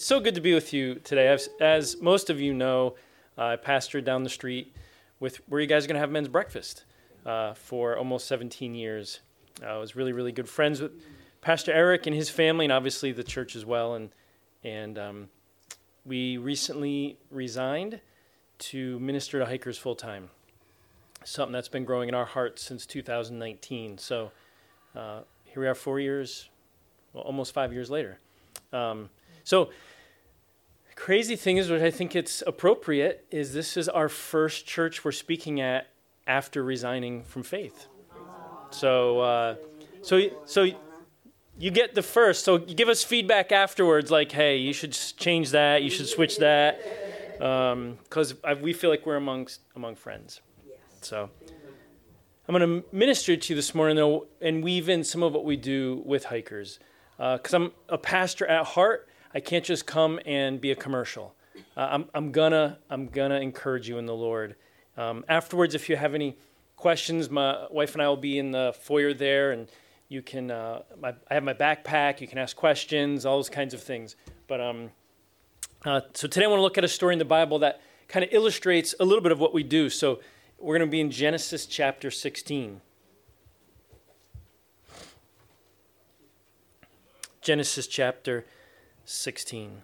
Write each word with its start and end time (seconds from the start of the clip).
So 0.00 0.20
good 0.20 0.36
to 0.36 0.40
be 0.40 0.54
with 0.54 0.72
you 0.72 0.94
today. 1.02 1.26
As, 1.26 1.48
as 1.60 2.00
most 2.00 2.30
of 2.30 2.40
you 2.40 2.54
know, 2.54 2.94
uh, 3.36 3.46
I 3.46 3.56
pastored 3.56 4.04
down 4.04 4.22
the 4.22 4.30
street 4.30 4.72
with 5.18 5.40
where 5.48 5.60
you 5.60 5.66
guys 5.66 5.84
are 5.84 5.88
going 5.88 5.96
to 5.96 6.00
have 6.00 6.12
men's 6.12 6.28
breakfast 6.28 6.84
uh, 7.26 7.54
for 7.54 7.96
almost 7.96 8.28
17 8.28 8.76
years. 8.76 9.18
I 9.60 9.76
was 9.76 9.96
really, 9.96 10.12
really 10.12 10.30
good 10.30 10.48
friends 10.48 10.80
with 10.80 10.92
Pastor 11.40 11.72
Eric 11.72 12.06
and 12.06 12.14
his 12.14 12.30
family, 12.30 12.64
and 12.64 12.72
obviously 12.72 13.10
the 13.10 13.24
church 13.24 13.56
as 13.56 13.64
well. 13.66 13.94
And 13.94 14.10
and 14.62 15.00
um, 15.00 15.28
we 16.06 16.36
recently 16.36 17.18
resigned 17.32 18.00
to 18.70 19.00
minister 19.00 19.40
to 19.40 19.46
hikers 19.46 19.78
full 19.78 19.96
time. 19.96 20.30
Something 21.24 21.52
that's 21.52 21.66
been 21.66 21.84
growing 21.84 22.08
in 22.08 22.14
our 22.14 22.24
hearts 22.24 22.62
since 22.62 22.86
2019. 22.86 23.98
So 23.98 24.30
uh, 24.94 25.22
here 25.44 25.60
we 25.60 25.66
are, 25.66 25.74
four 25.74 25.98
years, 25.98 26.50
well, 27.12 27.24
almost 27.24 27.52
five 27.52 27.72
years 27.72 27.90
later. 27.90 28.20
Um, 28.72 29.10
so 29.48 29.70
crazy 30.94 31.34
thing 31.34 31.56
is 31.56 31.70
what 31.70 31.80
I 31.80 31.90
think 31.90 32.14
it's 32.14 32.42
appropriate 32.46 33.24
is 33.30 33.54
this 33.54 33.78
is 33.78 33.88
our 33.88 34.10
first 34.10 34.66
church 34.66 35.06
we're 35.06 35.12
speaking 35.12 35.58
at 35.62 35.86
after 36.26 36.62
resigning 36.62 37.22
from 37.22 37.42
faith. 37.42 37.86
So 38.70 39.20
uh, 39.20 39.54
so 40.02 40.20
so 40.44 40.66
you 41.58 41.70
get 41.70 41.94
the 41.94 42.02
first. 42.02 42.44
So 42.44 42.58
you 42.58 42.74
give 42.74 42.90
us 42.90 43.02
feedback 43.02 43.50
afterwards, 43.50 44.10
like, 44.10 44.32
hey, 44.32 44.58
you 44.58 44.74
should 44.74 44.92
change 44.92 45.52
that, 45.52 45.82
you 45.82 45.88
should 45.88 46.08
switch 46.08 46.36
that, 46.40 46.82
because 47.38 48.34
um, 48.44 48.60
we 48.60 48.74
feel 48.74 48.90
like 48.90 49.06
we're 49.06 49.16
amongst 49.16 49.62
among 49.74 49.94
friends. 49.94 50.42
So 51.00 51.30
I'm 52.46 52.54
going 52.54 52.82
to 52.82 52.86
minister 52.94 53.34
to 53.34 53.52
you 53.52 53.56
this 53.56 53.74
morning, 53.74 53.96
though, 53.96 54.26
and 54.42 54.62
weave 54.62 54.90
in 54.90 55.04
some 55.04 55.22
of 55.22 55.32
what 55.32 55.46
we 55.46 55.56
do 55.56 56.02
with 56.04 56.26
hikers, 56.26 56.78
because 57.16 57.54
uh, 57.54 57.56
I'm 57.56 57.72
a 57.88 57.96
pastor 57.96 58.46
at 58.46 58.66
heart. 58.66 59.07
I 59.38 59.40
can't 59.40 59.64
just 59.64 59.86
come 59.86 60.18
and 60.26 60.60
be 60.60 60.72
a 60.72 60.74
commercial. 60.74 61.32
Uh, 61.76 61.86
I'm, 61.92 62.06
I'm 62.12 62.32
gonna 62.32 62.80
I'm 62.90 63.06
gonna 63.06 63.38
encourage 63.38 63.88
you 63.88 63.98
in 63.98 64.04
the 64.04 64.12
Lord. 64.12 64.56
Um, 64.96 65.24
afterwards, 65.28 65.76
if 65.76 65.88
you 65.88 65.94
have 65.94 66.12
any 66.12 66.36
questions, 66.74 67.30
my 67.30 67.68
wife 67.70 67.92
and 67.92 68.02
I 68.02 68.08
will 68.08 68.16
be 68.16 68.40
in 68.40 68.50
the 68.50 68.74
foyer 68.80 69.14
there, 69.14 69.52
and 69.52 69.68
you 70.08 70.22
can. 70.22 70.50
Uh, 70.50 70.82
my, 71.00 71.14
I 71.30 71.34
have 71.34 71.44
my 71.44 71.54
backpack. 71.54 72.20
You 72.20 72.26
can 72.26 72.38
ask 72.38 72.56
questions, 72.56 73.24
all 73.24 73.36
those 73.36 73.48
kinds 73.48 73.74
of 73.74 73.80
things. 73.80 74.16
But 74.48 74.60
um, 74.60 74.90
uh, 75.84 76.00
so 76.14 76.26
today 76.26 76.44
I 76.44 76.48
want 76.48 76.58
to 76.58 76.64
look 76.64 76.76
at 76.76 76.82
a 76.82 76.88
story 76.88 77.12
in 77.12 77.20
the 77.20 77.24
Bible 77.24 77.60
that 77.60 77.80
kind 78.08 78.24
of 78.24 78.32
illustrates 78.32 78.92
a 78.98 79.04
little 79.04 79.22
bit 79.22 79.30
of 79.30 79.38
what 79.38 79.54
we 79.54 79.62
do. 79.62 79.88
So 79.88 80.18
we're 80.58 80.76
going 80.76 80.88
to 80.88 80.90
be 80.90 81.00
in 81.00 81.12
Genesis 81.12 81.64
chapter 81.64 82.10
16. 82.10 82.80
Genesis 87.40 87.86
chapter 87.86 88.44
16. 89.10 89.80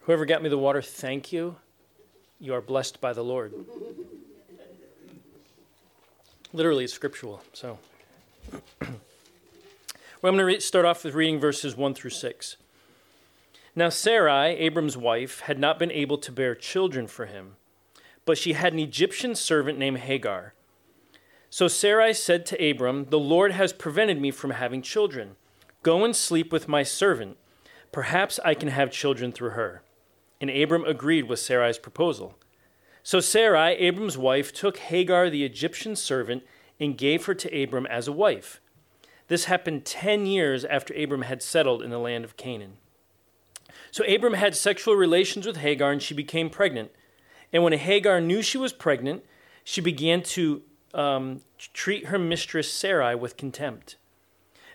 Whoever 0.00 0.26
got 0.26 0.42
me 0.42 0.50
the 0.50 0.58
water, 0.58 0.82
thank 0.82 1.32
you. 1.32 1.56
You 2.38 2.52
are 2.52 2.60
blessed 2.60 3.00
by 3.00 3.14
the 3.14 3.24
Lord. 3.24 3.54
Literally, 6.52 6.84
it's 6.84 6.92
scriptural. 6.92 7.42
So, 7.54 7.78
well, 8.82 8.90
I'm 10.24 10.36
going 10.36 10.54
to 10.54 10.60
start 10.60 10.84
off 10.84 11.04
with 11.04 11.14
reading 11.14 11.40
verses 11.40 11.74
1 11.74 11.94
through 11.94 12.10
6. 12.10 12.58
Now, 13.74 13.88
Sarai, 13.88 14.56
Abram's 14.56 14.98
wife, 14.98 15.40
had 15.40 15.58
not 15.58 15.78
been 15.78 15.90
able 15.90 16.18
to 16.18 16.30
bear 16.30 16.54
children 16.54 17.06
for 17.06 17.24
him, 17.24 17.56
but 18.26 18.36
she 18.36 18.52
had 18.52 18.74
an 18.74 18.78
Egyptian 18.78 19.34
servant 19.34 19.78
named 19.78 20.00
Hagar. 20.00 20.52
So 21.48 21.66
Sarai 21.66 22.12
said 22.12 22.44
to 22.46 22.70
Abram, 22.70 23.06
The 23.06 23.18
Lord 23.18 23.52
has 23.52 23.72
prevented 23.72 24.20
me 24.20 24.30
from 24.30 24.50
having 24.50 24.82
children. 24.82 25.36
Go 25.82 26.04
and 26.04 26.14
sleep 26.14 26.52
with 26.52 26.68
my 26.68 26.82
servant. 26.82 27.38
Perhaps 27.92 28.38
I 28.44 28.54
can 28.54 28.68
have 28.68 28.90
children 28.90 29.32
through 29.32 29.50
her. 29.50 29.82
And 30.40 30.50
Abram 30.50 30.84
agreed 30.84 31.28
with 31.28 31.38
Sarai's 31.38 31.78
proposal. 31.78 32.38
So 33.02 33.20
Sarai, 33.20 33.74
Abram's 33.74 34.18
wife, 34.18 34.52
took 34.52 34.78
Hagar, 34.78 35.30
the 35.30 35.44
Egyptian 35.44 35.96
servant, 35.96 36.42
and 36.78 36.96
gave 36.96 37.26
her 37.26 37.34
to 37.34 37.62
Abram 37.62 37.86
as 37.86 38.08
a 38.08 38.12
wife. 38.12 38.60
This 39.28 39.44
happened 39.44 39.84
10 39.84 40.26
years 40.26 40.64
after 40.64 40.94
Abram 40.94 41.22
had 41.22 41.42
settled 41.42 41.82
in 41.82 41.90
the 41.90 41.98
land 41.98 42.24
of 42.24 42.36
Canaan. 42.36 42.78
So 43.90 44.04
Abram 44.04 44.34
had 44.34 44.54
sexual 44.54 44.94
relations 44.94 45.46
with 45.46 45.58
Hagar, 45.58 45.92
and 45.92 46.02
she 46.02 46.14
became 46.14 46.50
pregnant. 46.50 46.90
And 47.52 47.62
when 47.62 47.72
Hagar 47.72 48.20
knew 48.20 48.42
she 48.42 48.58
was 48.58 48.72
pregnant, 48.72 49.24
she 49.64 49.80
began 49.80 50.22
to 50.22 50.62
um, 50.94 51.42
treat 51.72 52.06
her 52.06 52.18
mistress 52.18 52.72
Sarai 52.72 53.14
with 53.14 53.36
contempt. 53.36 53.96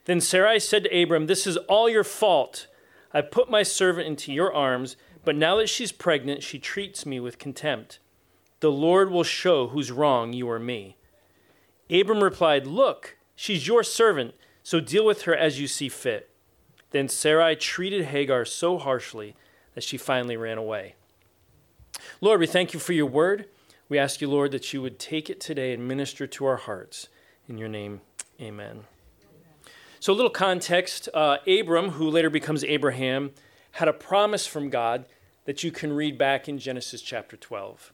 Then 0.06 0.22
Sarai 0.22 0.60
said 0.60 0.84
to 0.84 1.04
Abram, 1.04 1.28
This 1.28 1.48
is 1.48 1.58
all 1.58 1.90
your 1.90 2.04
fault. 2.04 2.68
I 3.16 3.22
put 3.22 3.50
my 3.50 3.64
servant 3.64 4.08
into 4.08 4.34
your 4.34 4.54
arms, 4.54 4.98
but 5.24 5.38
now 5.38 5.56
that 5.56 5.70
she's 5.70 5.94
pregnant, 5.94 6.44
she 6.44 6.60
treats 6.60 7.06
me 7.06 7.22
with 7.22 7.40
contempt. 7.40 8.00
The 8.60 8.70
Lord 8.70 9.10
will 9.10 9.24
show 9.24 9.70
who's 9.70 9.90
wrong, 9.90 10.34
you 10.34 10.50
or 10.50 10.60
me. 10.60 10.98
Abram 11.90 12.22
replied, 12.22 12.68
Look, 12.68 13.16
she's 13.34 13.68
your 13.68 13.84
servant, 13.84 14.36
so 14.64 14.82
deal 14.82 15.06
with 15.06 15.22
her 15.22 15.34
as 15.34 15.62
you 15.62 15.68
see 15.68 15.88
fit. 15.88 16.30
Then 16.92 17.08
Sarai 17.08 17.56
treated 17.56 18.08
Hagar 18.08 18.44
so 18.44 18.78
harshly 18.78 19.38
that 19.76 19.84
she 19.86 19.96
finally 19.96 20.36
ran 20.36 20.58
away. 20.58 20.96
Lord, 22.20 22.42
we 22.42 22.48
thank 22.48 22.74
you 22.74 22.82
for 22.82 22.92
your 22.92 23.06
word. 23.06 23.48
We 23.88 23.98
ask 23.98 24.20
you, 24.20 24.28
Lord, 24.30 24.52
that 24.52 24.74
you 24.74 24.82
would 24.82 25.00
take 25.00 25.30
it 25.30 25.40
today 25.40 25.74
and 25.74 25.88
minister 25.88 26.28
to 26.28 26.46
our 26.46 26.58
hearts. 26.58 27.08
In 27.48 27.58
your 27.58 27.70
name, 27.70 28.02
amen. 28.42 28.84
So, 30.06 30.14
a 30.14 30.18
little 30.18 30.30
context 30.30 31.10
uh, 31.16 31.38
Abram, 31.48 31.94
who 31.94 32.12
later 32.12 32.30
becomes 32.30 32.64
Abraham, 32.64 33.32
had 33.72 33.88
a 33.88 33.92
promise 33.92 34.46
from 34.46 34.70
God 34.70 35.08
that 35.46 35.64
you 35.64 35.72
can 35.72 35.92
read 35.94 36.16
back 36.16 36.48
in 36.48 36.60
Genesis 36.60 37.02
chapter 37.02 37.36
12. 37.36 37.92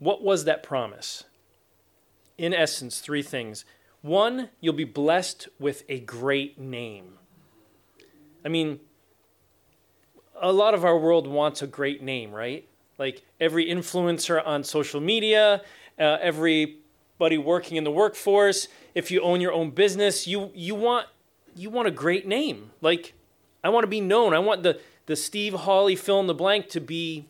What 0.00 0.24
was 0.24 0.46
that 0.46 0.64
promise? 0.64 1.22
In 2.36 2.52
essence, 2.52 2.98
three 2.98 3.22
things. 3.22 3.64
One, 4.02 4.48
you'll 4.60 4.74
be 4.74 4.82
blessed 4.82 5.48
with 5.60 5.84
a 5.88 6.00
great 6.00 6.58
name. 6.58 7.20
I 8.44 8.48
mean, 8.48 8.80
a 10.34 10.52
lot 10.52 10.74
of 10.74 10.84
our 10.84 10.98
world 10.98 11.28
wants 11.28 11.62
a 11.62 11.68
great 11.68 12.02
name, 12.02 12.32
right? 12.32 12.68
Like 12.98 13.22
every 13.38 13.66
influencer 13.66 14.44
on 14.44 14.64
social 14.64 15.00
media, 15.00 15.62
uh, 16.00 16.18
everybody 17.16 17.38
working 17.38 17.78
in 17.78 17.84
the 17.84 17.90
workforce, 17.90 18.68
if 18.94 19.10
you 19.10 19.22
own 19.22 19.40
your 19.40 19.52
own 19.52 19.70
business, 19.70 20.26
you 20.26 20.50
you 20.54 20.74
want 20.74 21.06
you 21.54 21.70
want 21.70 21.88
a 21.88 21.90
great 21.90 22.26
name. 22.26 22.70
Like 22.82 23.14
I 23.64 23.70
want 23.70 23.84
to 23.84 23.88
be 23.88 24.02
known. 24.02 24.34
I 24.34 24.38
want 24.38 24.62
the 24.62 24.78
the 25.06 25.16
Steve 25.16 25.54
Hawley 25.54 25.96
fill 25.96 26.20
in 26.20 26.26
the 26.26 26.34
blank 26.34 26.68
to 26.70 26.80
be 26.80 27.26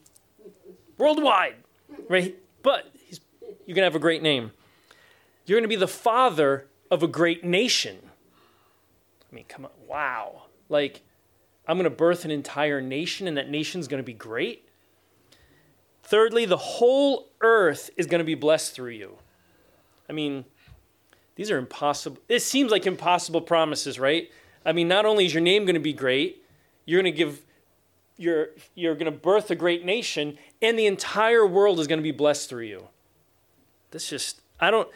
worldwide, 0.99 1.55
right? 2.09 2.37
But 2.63 2.93
you're 3.65 3.75
to 3.83 3.87
have 3.87 3.95
a 3.95 4.01
great 4.01 4.23
name. 4.23 4.51
You're 5.45 5.59
to 5.65 5.69
be 5.69 5.77
the 5.77 5.87
father 5.87 6.67
of 6.91 7.05
a 7.05 7.09
great 7.09 7.45
nation. 7.45 7.99
I 9.31 9.35
mean, 9.35 9.45
come 9.49 9.67
on. 9.67 9.71
Wow. 9.87 10.45
Like, 10.69 11.03
I'm 11.69 11.77
to 11.85 11.91
birth 11.91 12.25
an 12.25 12.31
entire 12.31 12.81
nation, 12.81 13.29
and 13.29 13.37
that 13.37 13.51
nation's 13.51 13.87
to 14.03 14.07
be 14.07 14.13
great. 14.13 14.69
Thirdly, 16.03 16.47
the 16.47 16.57
whole 16.57 17.29
earth 17.41 17.91
is 17.97 18.07
to 18.21 18.25
be 18.25 18.35
blessed 18.35 18.75
through 18.75 18.93
you. 18.93 19.19
I 20.09 20.13
mean, 20.13 20.45
these 21.35 21.51
are 21.51 21.59
impossible. 21.59 22.19
It 22.29 22.41
seems 22.41 22.71
like 22.71 22.87
impossible 22.87 23.41
promises, 23.41 23.99
right? 23.99 24.31
I 24.65 24.73
mean, 24.73 24.89
not 24.89 25.07
only 25.07 25.27
is 25.27 25.35
your 25.35 25.43
name 25.43 25.65
going 25.65 25.75
to 25.75 25.81
be 25.81 25.93
great, 25.93 26.43
you're 26.85 27.01
going 27.01 27.13
to 27.13 27.17
give 27.17 27.43
you're, 28.17 28.49
you're 28.75 28.95
going 28.95 29.13
to 29.13 29.19
birth 29.19 29.51
a 29.51 29.55
great 29.55 29.85
nation, 29.85 30.39
and 30.63 30.79
the 30.79 30.87
entire 30.87 31.47
world 31.47 31.79
is 31.81 31.87
going 31.87 31.99
to 31.99 32.03
be 32.03 32.13
blessed 32.13 32.49
through 32.49 32.65
you. 32.65 32.89
That's 33.91 34.09
just, 34.09 34.41
I 34.59 34.71
don't, 34.71 34.89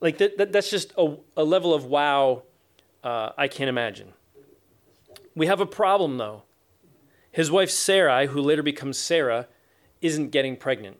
like, 0.00 0.18
that, 0.18 0.38
that 0.38 0.52
that's 0.52 0.70
just 0.70 0.92
a, 0.96 1.16
a 1.36 1.42
level 1.42 1.74
of 1.74 1.84
wow 1.84 2.44
uh, 3.02 3.30
I 3.36 3.48
can't 3.48 3.68
imagine. 3.68 4.12
We 5.34 5.46
have 5.46 5.60
a 5.60 5.66
problem, 5.66 6.18
though. 6.18 6.44
His 7.30 7.50
wife, 7.50 7.70
Sarai, 7.70 8.26
who 8.26 8.40
later 8.40 8.62
becomes 8.62 8.98
Sarah, 8.98 9.48
isn't 10.00 10.30
getting 10.30 10.56
pregnant. 10.56 10.98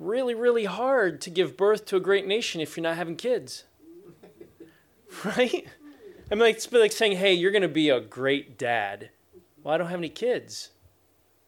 Really, 0.00 0.34
really 0.34 0.64
hard 0.64 1.20
to 1.20 1.30
give 1.30 1.56
birth 1.56 1.84
to 1.86 1.96
a 1.96 2.00
great 2.00 2.26
nation 2.26 2.60
if 2.60 2.76
you're 2.76 2.82
not 2.82 2.96
having 2.96 3.16
kids. 3.16 3.64
Right? 5.24 5.66
I 6.30 6.36
mean, 6.36 6.48
it's 6.48 6.70
like 6.72 6.92
saying, 6.92 7.16
hey, 7.16 7.34
you're 7.34 7.50
going 7.50 7.62
to 7.62 7.68
be 7.68 7.90
a 7.90 8.00
great 8.00 8.56
dad 8.56 9.10
well, 9.62 9.74
I 9.74 9.78
don't 9.78 9.88
have 9.88 9.98
any 10.00 10.08
kids. 10.08 10.70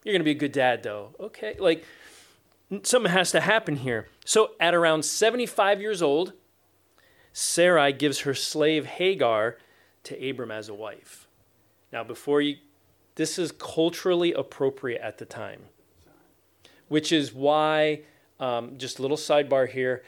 You're 0.05 0.13
going 0.13 0.21
to 0.21 0.25
be 0.25 0.33
a 0.33 0.35
good 0.35 0.53
dad, 0.53 0.83
though. 0.83 1.15
Okay. 1.19 1.57
Like, 1.59 1.85
something 2.83 3.13
has 3.13 3.31
to 3.33 3.41
happen 3.41 3.77
here. 3.77 4.09
So, 4.25 4.53
at 4.61 4.75
around 4.75 5.05
75 5.05 5.81
years 5.81 6.03
old, 6.03 6.33
Sarai 7.33 7.93
gives 7.93 8.21
her 8.21 8.35
slave 8.35 8.85
Hagar 8.85 9.57
to 10.05 10.31
Abram 10.31 10.51
as 10.51 10.69
a 10.69 10.75
wife. 10.75 11.29
Now, 11.93 12.05
before 12.05 12.43
you, 12.43 12.57
this 13.15 13.39
is 13.39 13.53
culturally 13.53 14.33
appropriate 14.33 15.01
at 15.01 15.19
the 15.19 15.25
time, 15.25 15.63
which 16.89 17.13
is 17.13 17.33
why, 17.33 18.03
um, 18.43 18.77
just 18.77 18.99
a 18.99 19.03
little 19.03 19.17
sidebar 19.17 19.69
here, 19.69 20.03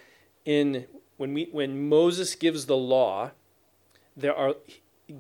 in 0.45 0.87
when 1.17 1.33
we 1.33 1.49
when 1.53 1.89
Moses 1.89 2.35
gives 2.35 2.67
the 2.67 2.77
law, 2.77 3.31
there 4.17 4.35
are 4.35 4.57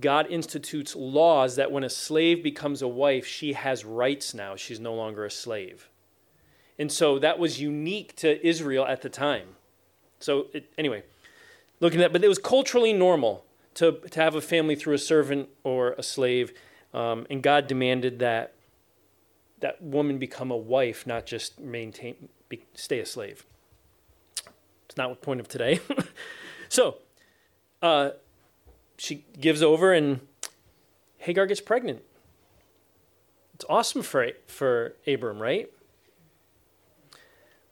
God 0.01 0.27
institutes 0.31 0.97
laws 0.97 1.57
that 1.57 1.71
when 1.71 1.85
a 1.85 1.91
slave 1.91 2.43
becomes 2.43 2.83
a 2.83 2.89
wife, 2.89 3.25
she 3.25 3.53
has 3.53 3.85
rights 3.85 4.35
now. 4.35 4.57
She's 4.57 4.81
no 4.81 4.95
longer 4.95 5.25
a 5.25 5.31
slave. 5.31 5.89
And 6.79 6.91
so 6.91 7.21
that 7.21 7.39
was 7.39 7.61
unique 7.61 8.17
to 8.17 8.45
Israel 8.45 8.85
at 8.85 9.03
the 9.03 9.09
time. 9.09 9.49
So, 10.19 10.47
it, 10.53 10.73
anyway, 10.77 11.05
looking 11.79 12.01
at 12.01 12.13
but 12.13 12.25
it 12.25 12.29
was 12.29 12.39
culturally 12.39 12.93
normal 12.93 13.45
to, 13.75 13.93
to 14.11 14.21
have 14.21 14.35
a 14.35 14.41
family 14.41 14.75
through 14.75 14.95
a 14.95 14.99
servant 14.99 15.49
or 15.63 15.93
a 15.93 16.03
slave. 16.03 16.53
Um, 16.93 17.27
and 17.31 17.43
God 17.43 17.69
demanded 17.69 18.19
that 18.21 18.54
that 19.65 19.81
woman 19.81 20.19
become 20.19 20.51
a 20.51 20.57
wife, 20.57 21.07
not 21.07 21.25
just 21.25 21.59
maintain, 21.59 22.29
be, 22.51 22.67
stay 22.75 23.01
a 23.01 23.07
slave. 23.07 23.47
It's 24.85 24.99
not 24.99 25.09
the 25.09 25.17
point 25.17 25.41
of 25.41 25.49
today. 25.49 25.81
so, 26.69 26.99
uh, 27.81 28.11
she 28.99 29.25
gives 29.41 29.63
over, 29.63 29.95
and 29.95 30.21
Hagar 31.17 31.47
gets 31.47 31.63
pregnant. 31.63 32.03
It's 33.55 33.65
awesome 33.67 34.03
for 34.03 34.29
for 34.47 34.97
Abram, 35.07 35.41
right? 35.41 35.71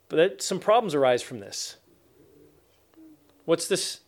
But 0.09 0.15
that, 0.15 0.41
some 0.41 0.59
problems 0.59 0.95
arise 0.95 1.21
from 1.21 1.41
this. 1.41 1.77
What's 3.45 3.67
this? 3.67 3.99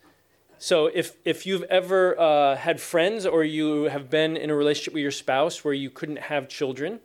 So, 0.58 0.88
if 0.88 1.18
if 1.24 1.46
you've 1.46 1.64
ever 1.64 2.20
uh, 2.20 2.56
had 2.56 2.82
friends 2.82 3.28
or 3.28 3.44
you 3.44 3.84
have 3.84 4.10
been 4.10 4.36
in 4.36 4.50
a 4.50 4.56
relationship 4.56 4.96
with 4.96 5.04
your 5.04 5.12
spouse 5.12 5.64
where 5.64 5.76
you 5.76 5.92
couldn't 5.92 6.18
have 6.18 6.50
children, 6.50 7.00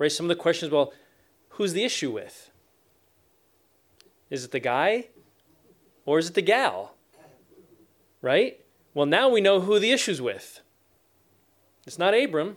right? 0.00 0.10
Some 0.10 0.24
of 0.24 0.28
the 0.28 0.42
questions, 0.42 0.72
well, 0.72 0.92
who's 1.50 1.74
the 1.74 1.84
issue 1.84 2.10
with? 2.10 2.50
Is 4.30 4.44
it 4.44 4.50
the 4.50 4.58
guy, 4.58 5.08
or 6.06 6.18
is 6.18 6.30
it 6.30 6.34
the 6.34 6.42
gal? 6.42 6.94
Right? 8.22 8.60
Well, 8.94 9.06
now 9.06 9.28
we 9.28 9.40
know 9.40 9.60
who 9.60 9.78
the 9.78 9.92
issue's 9.92 10.20
with. 10.20 10.62
It's 11.86 11.98
not 11.98 12.14
Abram, 12.14 12.56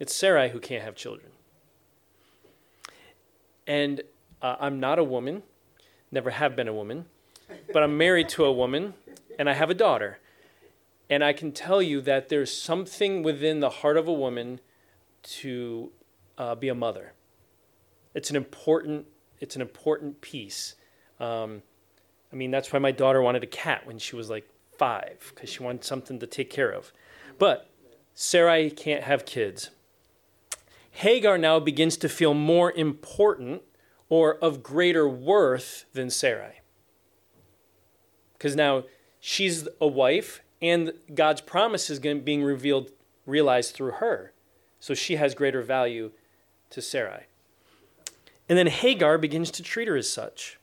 it's 0.00 0.14
Sarai 0.14 0.48
who 0.48 0.60
can't 0.60 0.82
have 0.82 0.96
children. 0.96 1.30
And 3.66 4.02
uh, 4.40 4.56
I'm 4.60 4.80
not 4.80 4.98
a 4.98 5.04
woman, 5.04 5.42
never 6.10 6.30
have 6.30 6.56
been 6.56 6.68
a 6.68 6.74
woman, 6.74 7.04
but 7.72 7.82
I'm 7.82 7.98
married 7.98 8.28
to 8.30 8.44
a 8.44 8.52
woman 8.52 8.94
and 9.38 9.48
I 9.48 9.52
have 9.52 9.70
a 9.70 9.74
daughter. 9.74 10.18
And 11.10 11.22
I 11.22 11.34
can 11.34 11.52
tell 11.52 11.82
you 11.82 12.00
that 12.02 12.28
there's 12.28 12.56
something 12.56 13.22
within 13.22 13.60
the 13.60 13.70
heart 13.70 13.96
of 13.96 14.08
a 14.08 14.12
woman 14.12 14.60
to 15.22 15.90
uh, 16.38 16.54
be 16.54 16.68
a 16.68 16.74
mother. 16.74 17.12
It's 18.14 18.30
an 18.30 18.36
important, 18.36 19.06
it's 19.40 19.56
an 19.56 19.62
important 19.62 20.20
piece. 20.20 20.76
Um, 21.20 21.62
I 22.32 22.36
mean, 22.36 22.50
that's 22.50 22.72
why 22.72 22.78
my 22.78 22.92
daughter 22.92 23.22
wanted 23.22 23.42
a 23.42 23.48
cat 23.48 23.86
when 23.86 23.98
she 23.98 24.16
was 24.16 24.30
like 24.30 24.48
five 24.76 25.32
because 25.34 25.50
she 25.50 25.62
wanted 25.62 25.84
something 25.84 26.18
to 26.18 26.26
take 26.26 26.50
care 26.50 26.70
of. 26.70 26.92
But 27.38 27.70
Sarai 28.14 28.70
can't 28.70 29.04
have 29.04 29.24
kids. 29.24 29.70
Hagar 30.90 31.38
now 31.38 31.58
begins 31.58 31.96
to 31.98 32.08
feel 32.08 32.34
more 32.34 32.72
important 32.72 33.62
or 34.08 34.36
of 34.36 34.62
greater 34.62 35.08
worth 35.08 35.86
than 35.92 36.10
Sarai. 36.10 36.60
Because 38.34 38.54
now 38.54 38.84
she's 39.18 39.66
a 39.80 39.86
wife 39.86 40.40
and 40.62 40.92
God's 41.12 41.40
promise 41.40 41.90
is 41.90 41.98
being 41.98 42.42
revealed, 42.42 42.90
realized 43.26 43.74
through 43.74 43.92
her. 43.92 44.32
So 44.78 44.94
she 44.94 45.16
has 45.16 45.34
greater 45.34 45.62
value 45.62 46.12
to 46.70 46.82
Sarai. 46.82 47.24
And 48.48 48.58
then 48.58 48.66
Hagar 48.66 49.18
begins 49.18 49.50
to 49.52 49.62
treat 49.62 49.88
her 49.88 49.96
as 49.96 50.10
such. 50.10 50.58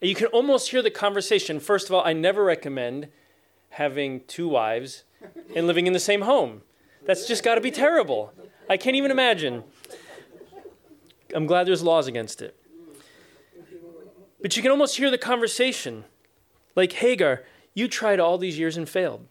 You 0.00 0.14
can 0.14 0.26
almost 0.26 0.70
hear 0.70 0.82
the 0.82 0.90
conversation. 0.90 1.60
First 1.60 1.88
of 1.88 1.94
all, 1.94 2.02
I 2.04 2.12
never 2.12 2.44
recommend 2.44 3.08
having 3.70 4.20
two 4.26 4.48
wives 4.48 5.04
and 5.54 5.66
living 5.66 5.86
in 5.86 5.92
the 5.92 6.00
same 6.00 6.22
home. 6.22 6.62
That's 7.04 7.26
just 7.26 7.42
got 7.42 7.54
to 7.54 7.60
be 7.60 7.70
terrible. 7.70 8.32
I 8.68 8.76
can't 8.76 8.96
even 8.96 9.10
imagine. 9.10 9.64
I'm 11.34 11.46
glad 11.46 11.66
there's 11.66 11.82
laws 11.82 12.06
against 12.06 12.42
it. 12.42 12.56
But 14.40 14.56
you 14.56 14.62
can 14.62 14.70
almost 14.70 14.96
hear 14.96 15.10
the 15.10 15.18
conversation. 15.18 16.04
Like, 16.74 16.92
Hagar, 16.92 17.44
you 17.74 17.88
tried 17.88 18.20
all 18.20 18.38
these 18.38 18.58
years 18.58 18.76
and 18.76 18.88
failed. 18.88 19.26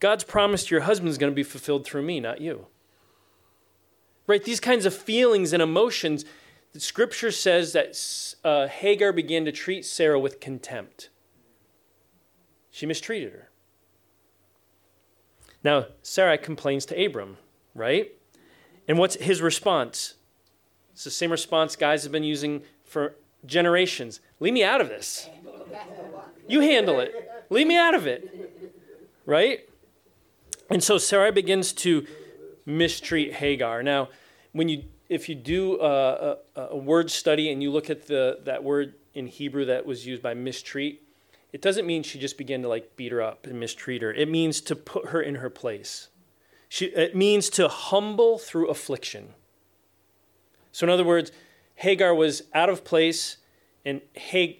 God's 0.00 0.24
promise 0.24 0.66
to 0.66 0.74
your 0.74 0.82
husband 0.82 1.08
is 1.08 1.18
going 1.18 1.30
to 1.30 1.34
be 1.34 1.44
fulfilled 1.44 1.86
through 1.86 2.02
me, 2.02 2.20
not 2.20 2.40
you. 2.40 2.66
Right? 4.26 4.42
These 4.42 4.60
kinds 4.60 4.86
of 4.86 4.94
feelings 4.94 5.52
and 5.52 5.62
emotions, 5.62 6.24
the 6.72 6.80
scripture 6.80 7.30
says 7.30 7.72
that 7.72 7.96
uh, 8.44 8.68
Hagar 8.68 9.12
began 9.12 9.44
to 9.44 9.52
treat 9.52 9.84
Sarah 9.84 10.18
with 10.18 10.40
contempt. 10.40 11.10
She 12.70 12.86
mistreated 12.86 13.32
her. 13.32 13.50
Now, 15.62 15.86
Sarah 16.02 16.36
complains 16.36 16.84
to 16.86 17.04
Abram, 17.04 17.38
right? 17.74 18.12
And 18.86 18.98
what's 18.98 19.14
his 19.16 19.40
response? 19.40 20.14
It's 20.92 21.04
the 21.04 21.10
same 21.10 21.30
response 21.30 21.76
guys 21.76 22.02
have 22.02 22.12
been 22.12 22.24
using 22.24 22.62
for 22.84 23.16
generations. 23.46 24.20
Leave 24.40 24.52
me 24.52 24.62
out 24.62 24.80
of 24.80 24.88
this. 24.88 25.28
You 26.48 26.60
handle 26.60 27.00
it. 27.00 27.30
Leave 27.50 27.66
me 27.66 27.76
out 27.76 27.94
of 27.94 28.06
it. 28.06 28.72
Right? 29.26 29.68
And 30.70 30.82
so 30.82 30.98
Sarah 30.98 31.32
begins 31.32 31.72
to 31.74 32.06
mistreat 32.66 33.34
Hagar. 33.34 33.82
Now, 33.82 34.08
when 34.52 34.68
you 34.68 34.84
if 35.08 35.28
you 35.28 35.34
do 35.34 35.80
a, 35.80 36.36
a, 36.56 36.60
a 36.70 36.76
word 36.76 37.10
study 37.10 37.52
and 37.52 37.62
you 37.62 37.70
look 37.70 37.90
at 37.90 38.06
the 38.06 38.38
that 38.44 38.64
word 38.64 38.94
in 39.14 39.26
Hebrew 39.26 39.64
that 39.66 39.86
was 39.86 40.06
used 40.06 40.22
by 40.22 40.34
mistreat, 40.34 41.02
it 41.52 41.62
doesn't 41.62 41.86
mean 41.86 42.02
she 42.02 42.18
just 42.18 42.36
began 42.36 42.62
to 42.62 42.68
like 42.68 42.96
beat 42.96 43.12
her 43.12 43.22
up 43.22 43.46
and 43.46 43.60
mistreat 43.60 44.02
her. 44.02 44.12
It 44.12 44.28
means 44.28 44.60
to 44.62 44.74
put 44.74 45.08
her 45.10 45.22
in 45.22 45.36
her 45.36 45.50
place. 45.50 46.08
She, 46.68 46.86
it 46.86 47.14
means 47.14 47.48
to 47.50 47.68
humble 47.68 48.38
through 48.38 48.68
affliction. 48.68 49.34
So, 50.72 50.84
in 50.86 50.90
other 50.90 51.04
words, 51.04 51.30
Hagar 51.76 52.12
was 52.12 52.42
out 52.52 52.68
of 52.68 52.82
place, 52.84 53.36
and 53.84 54.00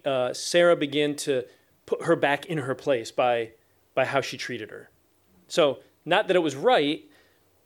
uh, 0.05 0.33
Sarah 0.33 0.77
began 0.77 1.17
to 1.17 1.43
put 1.85 2.03
her 2.03 2.15
back 2.15 2.45
in 2.45 2.59
her 2.59 2.73
place 2.73 3.11
by, 3.11 3.51
by 3.93 4.05
how 4.05 4.21
she 4.21 4.37
treated 4.37 4.71
her. 4.71 4.89
So, 5.49 5.79
not 6.05 6.27
that 6.27 6.37
it 6.37 6.41
was 6.41 6.55
right, 6.55 7.03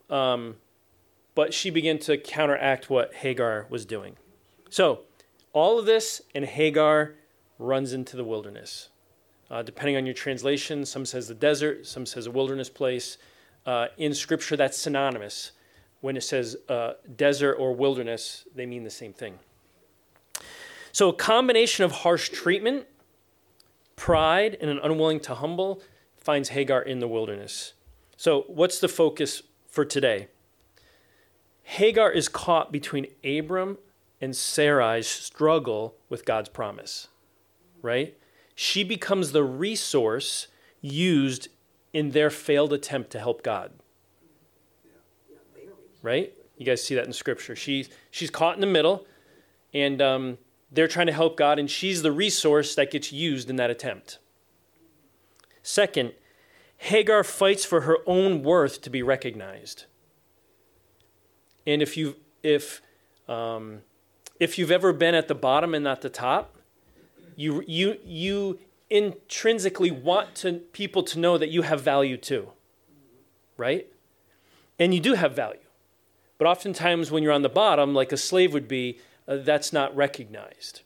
um, 0.10 0.56
but 1.36 1.54
she 1.54 1.70
began 1.70 2.00
to 2.00 2.18
counteract 2.18 2.90
what 2.90 3.14
Hagar 3.16 3.68
was 3.70 3.86
doing. 3.86 4.16
So, 4.70 5.02
all 5.54 5.80
of 5.80 5.86
this, 5.86 6.22
and 6.36 6.46
Hagar 6.46 7.16
runs 7.58 7.94
into 7.94 8.16
the 8.16 8.24
wilderness 8.24 8.90
uh, 9.52 9.62
depending 9.62 9.96
on 9.96 10.06
your 10.06 10.14
translation. 10.14 10.86
Some 10.86 11.06
says 11.06 11.28
the 11.28 11.34
desert, 11.34 11.86
some 11.88 12.06
says 12.06 12.28
a 12.28 12.32
wilderness 12.32 12.70
place. 12.70 13.18
Uh, 13.66 13.88
in 13.98 14.14
Scripture, 14.14 14.56
that's 14.56 14.78
synonymous. 14.78 15.52
When 16.02 16.16
it 16.16 16.24
says 16.24 16.56
uh, 16.70 16.94
desert 17.16 17.56
or 17.56 17.74
wilderness, 17.74 18.46
they 18.56 18.66
mean 18.66 18.84
the 18.84 18.90
same 18.90 19.14
thing. 19.14 19.40
So, 20.92 21.10
a 21.10 21.14
combination 21.14 21.84
of 21.84 21.92
harsh 21.92 22.30
treatment, 22.30 22.88
pride, 23.96 24.58
and 24.62 24.70
an 24.70 24.80
unwilling 24.82 25.20
to 25.22 25.36
humble 25.36 25.82
finds 26.18 26.50
Hagar 26.50 26.82
in 26.82 27.00
the 27.00 27.08
wilderness. 27.08 27.74
So, 28.18 28.46
what's 28.48 28.80
the 28.80 28.88
focus 28.88 29.44
for 29.80 29.86
today? 29.86 30.28
Hagar 31.64 32.12
is 32.12 32.28
caught 32.28 32.70
between 32.72 33.08
Abram 33.24 33.78
and 34.20 34.36
Sarai's 34.36 35.08
struggle 35.08 35.96
with 36.10 36.26
God's 36.26 36.50
promise, 36.50 37.08
right? 37.82 38.16
she 38.62 38.84
becomes 38.84 39.32
the 39.32 39.42
resource 39.42 40.48
used 40.82 41.48
in 41.94 42.12
their 42.12 42.30
failed 42.30 42.74
attempt 42.74 43.10
to 43.12 43.20
help 43.20 43.42
God. 43.42 43.72
Right? 46.02 46.34
You 46.58 46.66
guys 46.66 46.84
see 46.84 46.96
that 46.96 47.06
in 47.06 47.14
Scripture. 47.14 47.56
She, 47.56 47.88
she's 48.12 48.30
caught 48.30 48.56
in 48.56 48.60
the 48.60 48.68
middle, 48.68 49.08
and 49.74 50.02
um, 50.02 50.38
they're 50.74 50.90
trying 50.90 51.08
to 51.08 51.14
help 51.14 51.38
God, 51.38 51.58
and 51.58 51.72
she's 51.72 52.02
the 52.02 52.12
resource 52.12 52.76
that 52.76 52.92
gets 52.92 53.14
used 53.14 53.50
in 53.50 53.56
that 53.56 53.70
attempt. 53.70 54.20
Second, 55.64 56.12
Hagar 56.80 57.24
fights 57.24 57.64
for 57.64 57.82
her 57.82 57.98
own 58.06 58.44
worth 58.44 58.82
to 58.82 58.90
be 58.90 59.04
recognized. 59.04 59.86
And 61.68 61.82
if 61.82 61.96
you 61.96 62.16
if 62.42 62.82
um, 63.28 63.82
if 64.40 64.58
you've 64.58 64.72
ever 64.72 64.94
been 64.94 65.14
at 65.14 65.28
the 65.28 65.36
bottom 65.36 65.76
and 65.76 65.84
not 65.84 66.02
the 66.02 66.10
top, 66.10 66.56
you, 67.36 67.64
you, 67.68 67.98
you 68.06 68.60
intrinsically 68.90 69.92
want 69.92 70.34
to, 70.36 70.54
people 70.54 71.04
to 71.04 71.20
know 71.20 71.38
that 71.38 71.50
you 71.50 71.62
have 71.62 71.82
value 71.82 72.18
too, 72.18 72.52
right? 73.58 73.88
And 74.80 74.94
you 74.94 75.00
do 75.00 75.14
have 75.14 75.36
value. 75.36 75.60
But 76.38 76.48
oftentimes, 76.48 77.12
when 77.12 77.22
you're 77.22 77.34
on 77.34 77.42
the 77.42 77.50
bottom, 77.50 77.94
like 77.94 78.14
a 78.14 78.18
slave 78.18 78.54
would 78.54 78.68
be, 78.68 79.00
uh, 79.28 79.38
that's 79.38 79.74
not 79.74 79.94
recognized. 79.96 80.82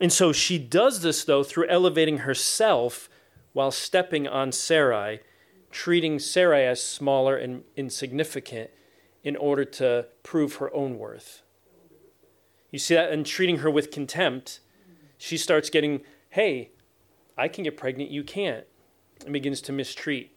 And 0.00 0.12
so 0.12 0.32
she 0.32 0.58
does 0.58 1.02
this, 1.02 1.24
though, 1.24 1.44
through 1.44 1.68
elevating 1.68 2.18
herself 2.18 3.08
while 3.52 3.70
stepping 3.70 4.26
on 4.26 4.50
Sarai, 4.50 5.20
treating 5.70 6.18
Sarai 6.18 6.64
as 6.64 6.82
smaller 6.82 7.36
and 7.36 7.64
insignificant 7.76 8.70
in 9.22 9.36
order 9.36 9.64
to 9.64 10.06
prove 10.22 10.56
her 10.56 10.74
own 10.74 10.98
worth. 10.98 11.42
You 12.70 12.78
see 12.78 12.94
that? 12.94 13.10
And 13.10 13.24
treating 13.24 13.58
her 13.58 13.70
with 13.70 13.90
contempt 13.90 14.60
she 15.18 15.36
starts 15.36 15.68
getting, 15.68 16.02
hey, 16.30 16.70
I 17.36 17.48
can 17.48 17.64
get 17.64 17.76
pregnant, 17.76 18.10
you 18.10 18.22
can't. 18.22 18.64
and 19.24 19.32
begins 19.32 19.60
to 19.62 19.72
mistreat 19.72 20.32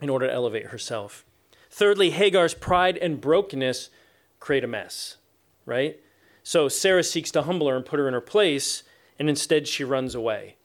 in 0.00 0.08
order 0.08 0.26
to 0.26 0.32
elevate 0.32 0.66
herself. 0.66 1.24
Thirdly, 1.70 2.10
Hagar's 2.10 2.54
pride 2.54 2.96
and 2.96 3.20
brokenness 3.20 3.90
create 4.38 4.64
a 4.64 4.68
mess, 4.68 5.16
right? 5.66 5.98
So 6.42 6.68
Sarah 6.68 7.02
seeks 7.02 7.30
to 7.32 7.42
humble 7.42 7.68
her 7.68 7.76
and 7.76 7.84
put 7.84 7.98
her 7.98 8.06
in 8.06 8.14
her 8.14 8.20
place, 8.20 8.84
and 9.18 9.28
instead 9.28 9.66
she 9.66 9.84
runs 9.84 10.14
away. 10.14 10.56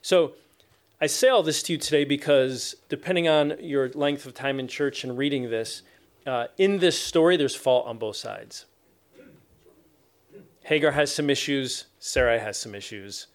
So 0.00 0.32
I 1.00 1.06
say 1.06 1.28
all 1.28 1.42
this 1.42 1.62
to 1.64 1.72
you 1.72 1.78
today 1.78 2.04
because 2.04 2.74
depending 2.88 3.28
on 3.28 3.54
your 3.60 3.90
length 3.90 4.24
of 4.24 4.32
time 4.32 4.58
in 4.58 4.66
church 4.66 5.04
and 5.04 5.18
reading 5.18 5.50
this, 5.50 5.82
uh, 6.26 6.46
in 6.56 6.78
this 6.78 7.00
story, 7.00 7.36
there's 7.36 7.54
fault 7.54 7.86
on 7.86 7.98
both 7.98 8.16
sides. 8.16 8.64
Hagar 10.64 10.92
has 10.92 11.14
some 11.14 11.28
issues, 11.28 11.84
Sarai 11.98 12.38
has 12.38 12.58
some 12.58 12.74
issues, 12.74 13.26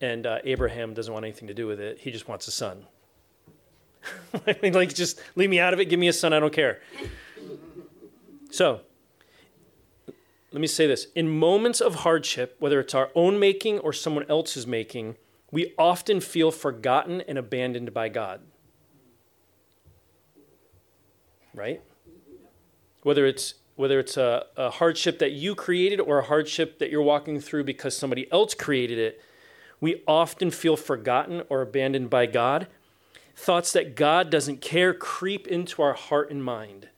and 0.00 0.26
uh, 0.26 0.38
Abraham 0.44 0.94
doesn't 0.94 1.12
want 1.12 1.24
anything 1.24 1.48
to 1.48 1.54
do 1.54 1.66
with 1.66 1.80
it. 1.80 1.98
He 1.98 2.10
just 2.10 2.28
wants 2.28 2.46
a 2.46 2.52
son. 2.52 2.84
I 4.46 4.56
mean, 4.62 4.74
like, 4.74 4.94
just 4.94 5.20
leave 5.34 5.50
me 5.50 5.58
out 5.58 5.72
of 5.72 5.80
it, 5.80 5.86
give 5.86 5.98
me 5.98 6.08
a 6.08 6.12
son, 6.12 6.32
I 6.32 6.38
don't 6.38 6.52
care. 6.52 6.80
So, 8.50 8.82
let 10.52 10.60
me 10.60 10.66
say 10.66 10.86
this 10.86 11.06
in 11.14 11.28
moments 11.28 11.80
of 11.80 11.96
hardship, 11.96 12.56
whether 12.58 12.78
it's 12.80 12.94
our 12.94 13.10
own 13.14 13.40
making 13.40 13.78
or 13.80 13.92
someone 13.92 14.26
else's 14.28 14.66
making, 14.66 15.16
we 15.50 15.74
often 15.78 16.20
feel 16.20 16.50
forgotten 16.50 17.22
and 17.22 17.38
abandoned 17.38 17.94
by 17.94 18.08
God. 18.08 18.40
Right? 21.54 21.82
Whether 23.02 23.26
it's 23.26 23.54
whether 23.74 24.00
it's 24.00 24.16
a, 24.16 24.44
a, 24.56 24.70
hardship 24.70 25.20
that 25.20 25.30
you 25.30 25.54
created 25.54 26.00
or 26.00 26.18
a 26.18 26.24
hardship 26.24 26.80
that 26.80 26.90
you're 26.90 27.00
walking 27.00 27.38
through 27.38 27.62
because 27.62 27.96
somebody 27.96 28.26
else 28.32 28.52
created 28.52 28.98
it, 28.98 29.22
we 29.80 30.02
often 30.04 30.50
feel 30.50 30.76
forgotten 30.76 31.44
or 31.48 31.62
abandoned 31.62 32.10
by 32.10 32.26
God. 32.26 32.66
Thoughts 33.36 33.72
that 33.74 33.94
God 33.94 34.30
doesn't 34.30 34.60
care 34.60 34.92
creep 34.92 35.46
into 35.46 35.80
our 35.80 35.92
heart 35.94 36.28
and 36.32 36.42
mind. 36.42 36.88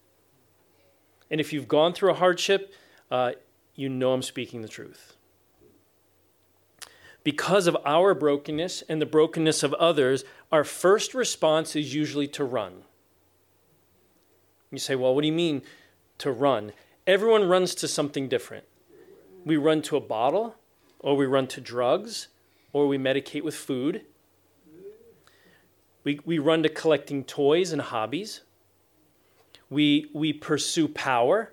And 1.30 1.38
if 1.38 1.52
you've 1.52 1.69
gone 1.69 1.92
through 1.92 2.12
a 2.12 2.14
hardship, 2.14 2.73
uh, 3.11 3.33
you 3.75 3.90
know 3.90 4.14
I'm 4.14 4.23
speaking 4.23 4.62
the 4.62 4.69
truth 4.69 5.16
because 7.23 7.67
of 7.67 7.77
our 7.85 8.15
brokenness 8.15 8.83
and 8.89 9.00
the 9.00 9.07
brokenness 9.07 9.62
of 9.62 9.75
others, 9.75 10.25
our 10.50 10.65
first 10.65 11.15
response 11.15 11.77
is 11.77 11.95
usually 11.95 12.29
to 12.29 12.45
run. 12.45 12.83
You 14.71 14.79
say, 14.79 14.95
well, 14.95 15.15
what 15.15 15.23
do 15.23 15.27
you 15.27 15.33
mean 15.33 15.62
to 16.19 16.31
run? 16.31 16.73
Everyone 17.07 17.49
runs 17.49 17.75
to 17.77 17.89
something 17.89 18.29
different. 18.29 18.65
We 19.45 19.57
run 19.57 19.83
to 19.83 19.97
a 19.97 20.00
bottle, 20.00 20.55
or 20.99 21.17
we 21.17 21.27
run 21.27 21.47
to 21.49 21.61
drugs, 21.61 22.29
or 22.73 22.87
we 22.87 22.99
medicate 22.99 23.43
with 23.43 23.55
food. 23.55 24.03
We, 26.05 26.21
we 26.25 26.39
run 26.39 26.62
to 26.62 26.69
collecting 26.69 27.25
toys 27.25 27.73
and 27.73 27.83
hobbies. 27.83 28.43
We, 29.69 30.11
we 30.15 30.33
pursue 30.33 30.89
power, 30.89 31.53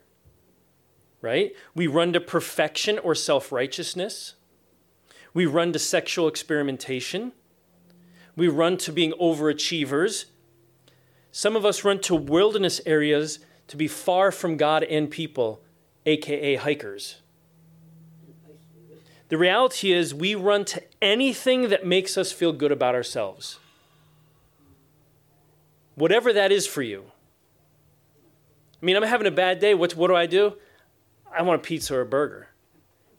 right? 1.22 1.54
We 1.76 1.88
run 1.88 2.14
to 2.14 2.22
perfection 2.22 3.00
or 3.00 3.16
self 3.16 3.52
righteousness. 3.52 4.36
We 5.38 5.46
run 5.46 5.72
to 5.74 5.78
sexual 5.78 6.28
experimentation. 6.28 7.32
We 8.36 8.48
run 8.48 8.76
to 8.78 8.92
being 8.92 9.12
overachievers. 9.22 10.26
Some 11.32 11.56
of 11.56 11.64
us 11.64 11.84
run 11.84 12.00
to 12.00 12.16
wilderness 12.16 12.82
areas 12.88 13.38
to 13.68 13.78
be 13.78 13.88
far 13.88 14.32
from 14.32 14.58
God 14.58 14.82
and 14.82 15.12
people, 15.12 15.62
aka 16.08 16.56
hikers. 16.56 17.18
The 19.30 19.38
reality 19.38 19.94
is, 19.94 20.12
we 20.12 20.34
run 20.34 20.66
to 20.66 20.82
anything 21.04 21.70
that 21.70 21.86
makes 21.86 22.18
us 22.18 22.32
feel 22.32 22.52
good 22.52 22.72
about 22.72 22.96
ourselves. 22.96 23.60
Whatever 25.94 26.34
that 26.34 26.52
is 26.52 26.66
for 26.66 26.82
you. 26.82 27.12
I 28.82 28.86
mean, 28.88 28.96
I'm 28.96 29.04
having 29.04 29.28
a 29.28 29.32
bad 29.46 29.60
day. 29.60 29.76
What, 29.76 29.96
what 29.96 30.08
do 30.08 30.16
I 30.16 30.26
do? 30.26 30.54
I 31.32 31.44
want 31.44 31.62
a 31.62 31.64
pizza 31.64 31.96
or 31.96 32.02
a 32.02 32.08
burger. 32.08 32.48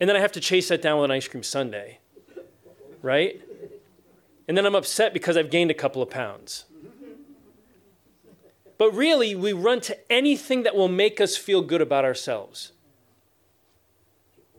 And 0.01 0.09
then 0.09 0.17
I 0.17 0.19
have 0.19 0.33
to 0.33 0.41
chase 0.41 0.67
that 0.67 0.81
down 0.81 0.99
with 0.99 1.05
an 1.05 1.11
ice 1.11 1.25
cream 1.25 1.43
sundae 1.43 1.99
right? 3.01 3.41
And 4.47 4.57
then 4.57 4.65
I'm 4.65 4.75
upset 4.75 5.13
because 5.13 5.37
I've 5.37 5.51
gained 5.51 5.71
a 5.71 5.75
couple 5.75 6.01
of 6.01 6.09
pounds. 6.09 6.65
But 8.77 8.95
really, 8.95 9.35
we 9.35 9.51
run 9.51 9.81
to 9.81 10.11
anything 10.11 10.63
that 10.63 10.75
will 10.75 10.87
make 10.87 11.19
us 11.19 11.35
feel 11.35 11.61
good 11.61 11.81
about 11.81 12.05
ourselves. 12.05 12.71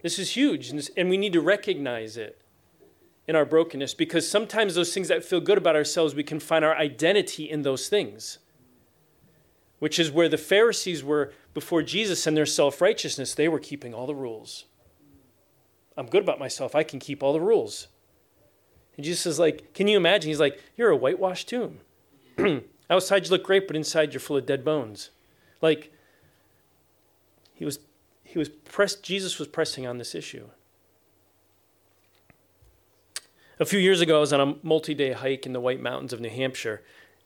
This 0.02 0.18
is 0.18 0.36
huge, 0.36 0.70
and 0.96 1.10
we 1.10 1.16
need 1.16 1.32
to 1.32 1.40
recognize 1.40 2.16
it 2.16 2.40
in 3.26 3.36
our 3.36 3.44
brokenness 3.44 3.94
because 3.94 4.28
sometimes 4.28 4.74
those 4.74 4.92
things 4.92 5.08
that 5.08 5.24
feel 5.24 5.40
good 5.40 5.58
about 5.58 5.76
ourselves, 5.76 6.14
we 6.14 6.22
can 6.22 6.40
find 6.40 6.64
our 6.64 6.76
identity 6.76 7.50
in 7.50 7.62
those 7.62 7.88
things, 7.88 8.38
which 9.78 9.98
is 9.98 10.10
where 10.10 10.28
the 10.28 10.38
Pharisees 10.38 11.04
were 11.04 11.32
before 11.54 11.82
Jesus 11.82 12.26
and 12.26 12.36
their 12.36 12.46
self 12.46 12.80
righteousness. 12.80 13.34
They 13.34 13.48
were 13.48 13.58
keeping 13.58 13.94
all 13.94 14.06
the 14.06 14.14
rules. 14.14 14.64
I'm 15.96 16.06
good 16.06 16.22
about 16.22 16.38
myself, 16.38 16.74
I 16.74 16.82
can 16.82 16.98
keep 16.98 17.22
all 17.22 17.32
the 17.32 17.40
rules. 17.40 17.88
And 19.00 19.04
Jesus 19.06 19.24
is 19.24 19.38
like, 19.38 19.72
Can 19.72 19.88
you 19.88 19.96
imagine? 19.96 20.28
He's 20.28 20.40
like, 20.40 20.62
You're 20.76 20.90
a 20.90 20.96
whitewashed 20.96 21.48
tomb. 21.48 21.78
Outside 22.90 23.24
you 23.24 23.30
look 23.30 23.44
great, 23.44 23.66
but 23.66 23.74
inside 23.74 24.12
you're 24.12 24.20
full 24.20 24.36
of 24.36 24.44
dead 24.44 24.62
bones. 24.62 25.08
Like, 25.62 25.90
he 27.54 27.64
was, 27.64 27.78
he 28.22 28.38
was 28.38 28.50
pressed, 28.50 29.02
Jesus 29.02 29.38
was 29.38 29.48
pressing 29.48 29.86
on 29.86 29.96
this 29.96 30.14
issue. 30.14 30.48
A 33.58 33.64
few 33.64 33.78
years 33.78 34.02
ago, 34.02 34.18
I 34.18 34.20
was 34.20 34.34
on 34.34 34.40
a 34.42 34.56
multi 34.62 34.92
day 34.92 35.12
hike 35.12 35.46
in 35.46 35.54
the 35.54 35.60
White 35.60 35.80
Mountains 35.80 36.12
of 36.12 36.20
New 36.20 36.28
Hampshire. 36.28 36.82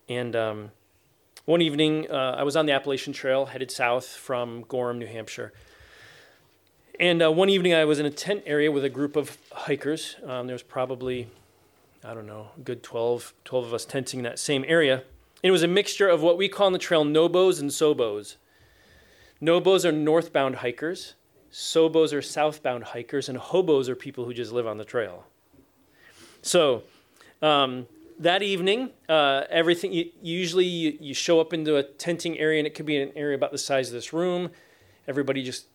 And 0.09 0.37
um, 0.37 0.71
one 1.45 1.61
evening, 1.61 2.09
uh, 2.09 2.37
I 2.39 2.45
was 2.45 2.55
on 2.55 2.67
the 2.67 2.73
Appalachian 2.73 3.13
Trail 3.13 3.47
headed 3.47 3.73
south 3.73 4.07
from 4.07 4.63
Gorham, 4.69 5.01
New 5.01 5.09
Hampshire. 5.09 5.53
And 7.01 7.21
uh, 7.21 7.33
one 7.33 7.49
evening, 7.49 7.75
I 7.75 7.85
was 7.85 7.99
in 7.99 8.07
a 8.07 8.11
tent 8.11 8.45
area 8.47 8.71
with 8.71 8.85
a 8.85 8.89
group 8.89 9.17
of 9.17 9.37
hikers. 9.51 10.15
Um, 10.25 10.47
there 10.47 10.55
was 10.55 10.63
probably 10.63 11.27
I 12.07 12.13
don't 12.13 12.27
know, 12.27 12.49
a 12.57 12.61
good 12.61 12.83
12, 12.83 13.33
12 13.45 13.67
of 13.67 13.75
us 13.75 13.87
tenting 13.87 14.21
in 14.21 14.25
that 14.25 14.39
same 14.39 14.65
area. 14.69 14.97
And 14.97 15.49
it 15.49 15.51
was 15.51 15.63
a 15.63 15.69
mixture 15.69 16.09
of 16.09 16.23
what 16.23 16.37
we 16.37 16.49
call 16.49 16.67
on 16.67 16.73
the 16.75 16.79
trail 16.79 17.05
nobos 17.05 17.61
and 17.61 17.71
sobos. 17.71 18.37
Nobos 19.41 19.87
are 19.87 19.93
northbound 19.93 20.57
hikers, 20.57 21.15
sobos 21.51 22.13
are 22.13 22.23
southbound 22.23 22.85
hikers, 22.85 23.29
and 23.29 23.39
hobos 23.39 23.89
are 23.89 23.97
people 23.97 24.27
who 24.27 24.35
just 24.35 24.53
live 24.53 24.67
on 24.67 24.77
the 24.77 24.85
trail. 24.85 25.25
So, 26.43 26.83
um, 27.41 27.87
that 28.19 28.43
evening, 28.43 28.91
uh, 29.09 29.45
everything 29.51 29.93
you, 29.93 30.11
usually 30.23 30.67
you, 30.67 30.97
you, 31.01 31.15
show 31.15 31.41
up 31.41 31.53
into 31.53 31.77
a 31.77 31.83
tenting 31.83 32.39
area, 32.39 32.59
and 32.59 32.67
it 32.67 32.75
could 32.75 32.87
be 32.87 33.01
an 33.01 33.13
area 33.17 33.35
about 33.35 33.51
the 33.51 33.59
size 33.59 33.89
of 33.89 33.95
this 33.95 34.13
room. 34.13 34.51
Everybody 35.09 35.43
just 35.43 35.67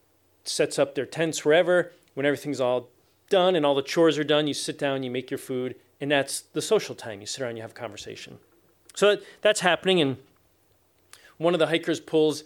sets 0.45 0.79
up 0.79 0.95
their 0.95 1.05
tents 1.05 1.43
wherever. 1.43 1.91
When 2.13 2.25
everything's 2.25 2.62
all 2.62 2.89
done 3.29 3.55
and 3.55 3.65
all 3.65 3.75
the 3.75 3.81
chores 3.81 4.17
are 4.17 4.24
done, 4.24 4.48
you 4.48 4.53
sit 4.53 4.77
down, 4.77 5.03
you 5.03 5.12
make 5.12 5.29
your 5.29 5.38
food, 5.38 5.75
and 6.01 6.12
that's 6.12 6.41
the 6.41 6.62
social 6.62 6.96
time. 6.96 7.22
You 7.22 7.27
sit 7.27 7.41
around, 7.41 7.56
you 7.56 7.62
have 7.62 7.72
a 7.72 7.75
conversation. 7.75 8.39
So 8.96 9.18
that's 9.41 9.60
happening, 9.60 10.01
and 10.01 10.18
one 11.38 11.53
of 11.53 11.60
the 11.60 11.68
hikers 11.68 12.00
pulls 12.00 12.44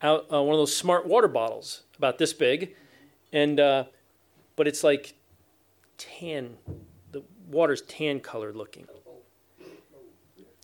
out 0.00 0.26
uh, 0.32 0.42
one 0.42 0.54
of 0.54 0.58
those 0.58 0.74
smart 0.74 1.06
water 1.06 1.28
bottles 1.28 1.82
about 1.96 2.18
this 2.18 2.32
big, 2.32 2.74
and 3.32 3.60
uh, 3.60 3.84
but 4.56 4.66
it's 4.66 4.82
like 4.82 5.14
tan. 5.96 6.56
The 7.12 7.22
water's 7.48 7.82
tan 7.82 8.20
colored 8.20 8.56
looking. 8.56 8.86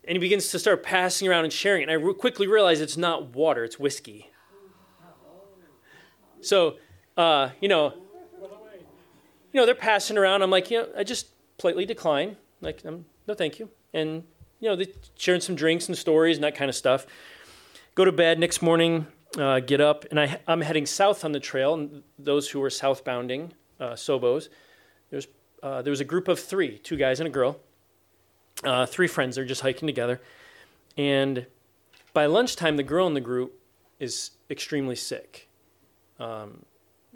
And 0.04 0.16
he 0.16 0.18
begins 0.18 0.48
to 0.52 0.58
start 0.58 0.82
passing 0.82 1.28
around 1.28 1.44
and 1.44 1.52
sharing. 1.52 1.82
And 1.82 1.90
I 1.90 1.94
re- 1.94 2.14
quickly 2.14 2.46
realize 2.46 2.80
it's 2.80 2.96
not 2.96 3.34
water, 3.34 3.62
it's 3.62 3.78
whiskey. 3.78 4.30
So, 6.40 6.76
uh, 7.16 7.50
you 7.60 7.68
know, 7.68 7.92
you 9.52 9.60
know, 9.60 9.66
they're 9.66 9.74
passing 9.74 10.16
around. 10.16 10.42
I'm 10.42 10.50
like, 10.50 10.70
you 10.70 10.78
know, 10.78 10.88
I 10.96 11.04
just 11.04 11.26
politely 11.58 11.84
decline, 11.84 12.36
like, 12.60 12.84
um, 12.86 13.04
no, 13.26 13.34
thank 13.34 13.58
you. 13.58 13.68
And, 13.92 14.24
you 14.60 14.68
know, 14.68 14.76
they 14.76 14.86
sharing 15.16 15.40
some 15.40 15.54
drinks 15.54 15.88
and 15.88 15.96
stories 15.96 16.36
and 16.36 16.44
that 16.44 16.54
kind 16.54 16.68
of 16.68 16.74
stuff. 16.74 17.06
Go 17.94 18.04
to 18.04 18.12
bed 18.12 18.38
next 18.38 18.62
morning, 18.62 19.06
uh, 19.36 19.60
get 19.60 19.80
up, 19.80 20.04
and 20.10 20.20
I, 20.20 20.40
I'm 20.46 20.60
heading 20.60 20.86
south 20.86 21.24
on 21.24 21.32
the 21.32 21.40
trail. 21.40 21.74
And 21.74 22.02
those 22.18 22.48
who 22.48 22.60
were 22.60 22.68
southbounding, 22.68 23.50
uh, 23.80 23.92
Sobos, 23.92 24.48
there's, 25.10 25.26
uh, 25.62 25.82
there 25.82 25.90
was 25.90 26.00
a 26.00 26.04
group 26.04 26.28
of 26.28 26.38
three, 26.38 26.78
two 26.78 26.96
guys 26.96 27.20
and 27.20 27.26
a 27.26 27.30
girl, 27.30 27.60
uh, 28.64 28.86
three 28.86 29.08
friends. 29.08 29.36
They're 29.36 29.44
just 29.44 29.62
hiking 29.62 29.86
together. 29.86 30.20
And 30.96 31.46
by 32.12 32.26
lunchtime, 32.26 32.76
the 32.76 32.82
girl 32.82 33.06
in 33.06 33.14
the 33.14 33.20
group 33.20 33.60
is 33.98 34.30
extremely 34.50 34.96
sick. 34.96 35.48
Um, 36.18 36.64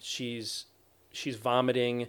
she's 0.01 0.67
she's 1.13 1.37
vomiting. 1.37 2.07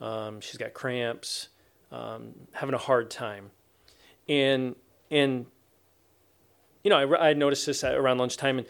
Um, 0.00 0.40
she's 0.40 0.56
got 0.56 0.74
cramps 0.74 1.48
um, 1.90 2.34
having 2.52 2.74
a 2.74 2.78
hard 2.78 3.10
time. 3.10 3.50
And, 4.28 4.76
and 5.10 5.46
you 6.84 6.90
know, 6.90 7.14
I, 7.14 7.30
I 7.30 7.32
noticed 7.34 7.66
this 7.66 7.84
around 7.84 8.18
lunchtime, 8.18 8.58
and 8.58 8.66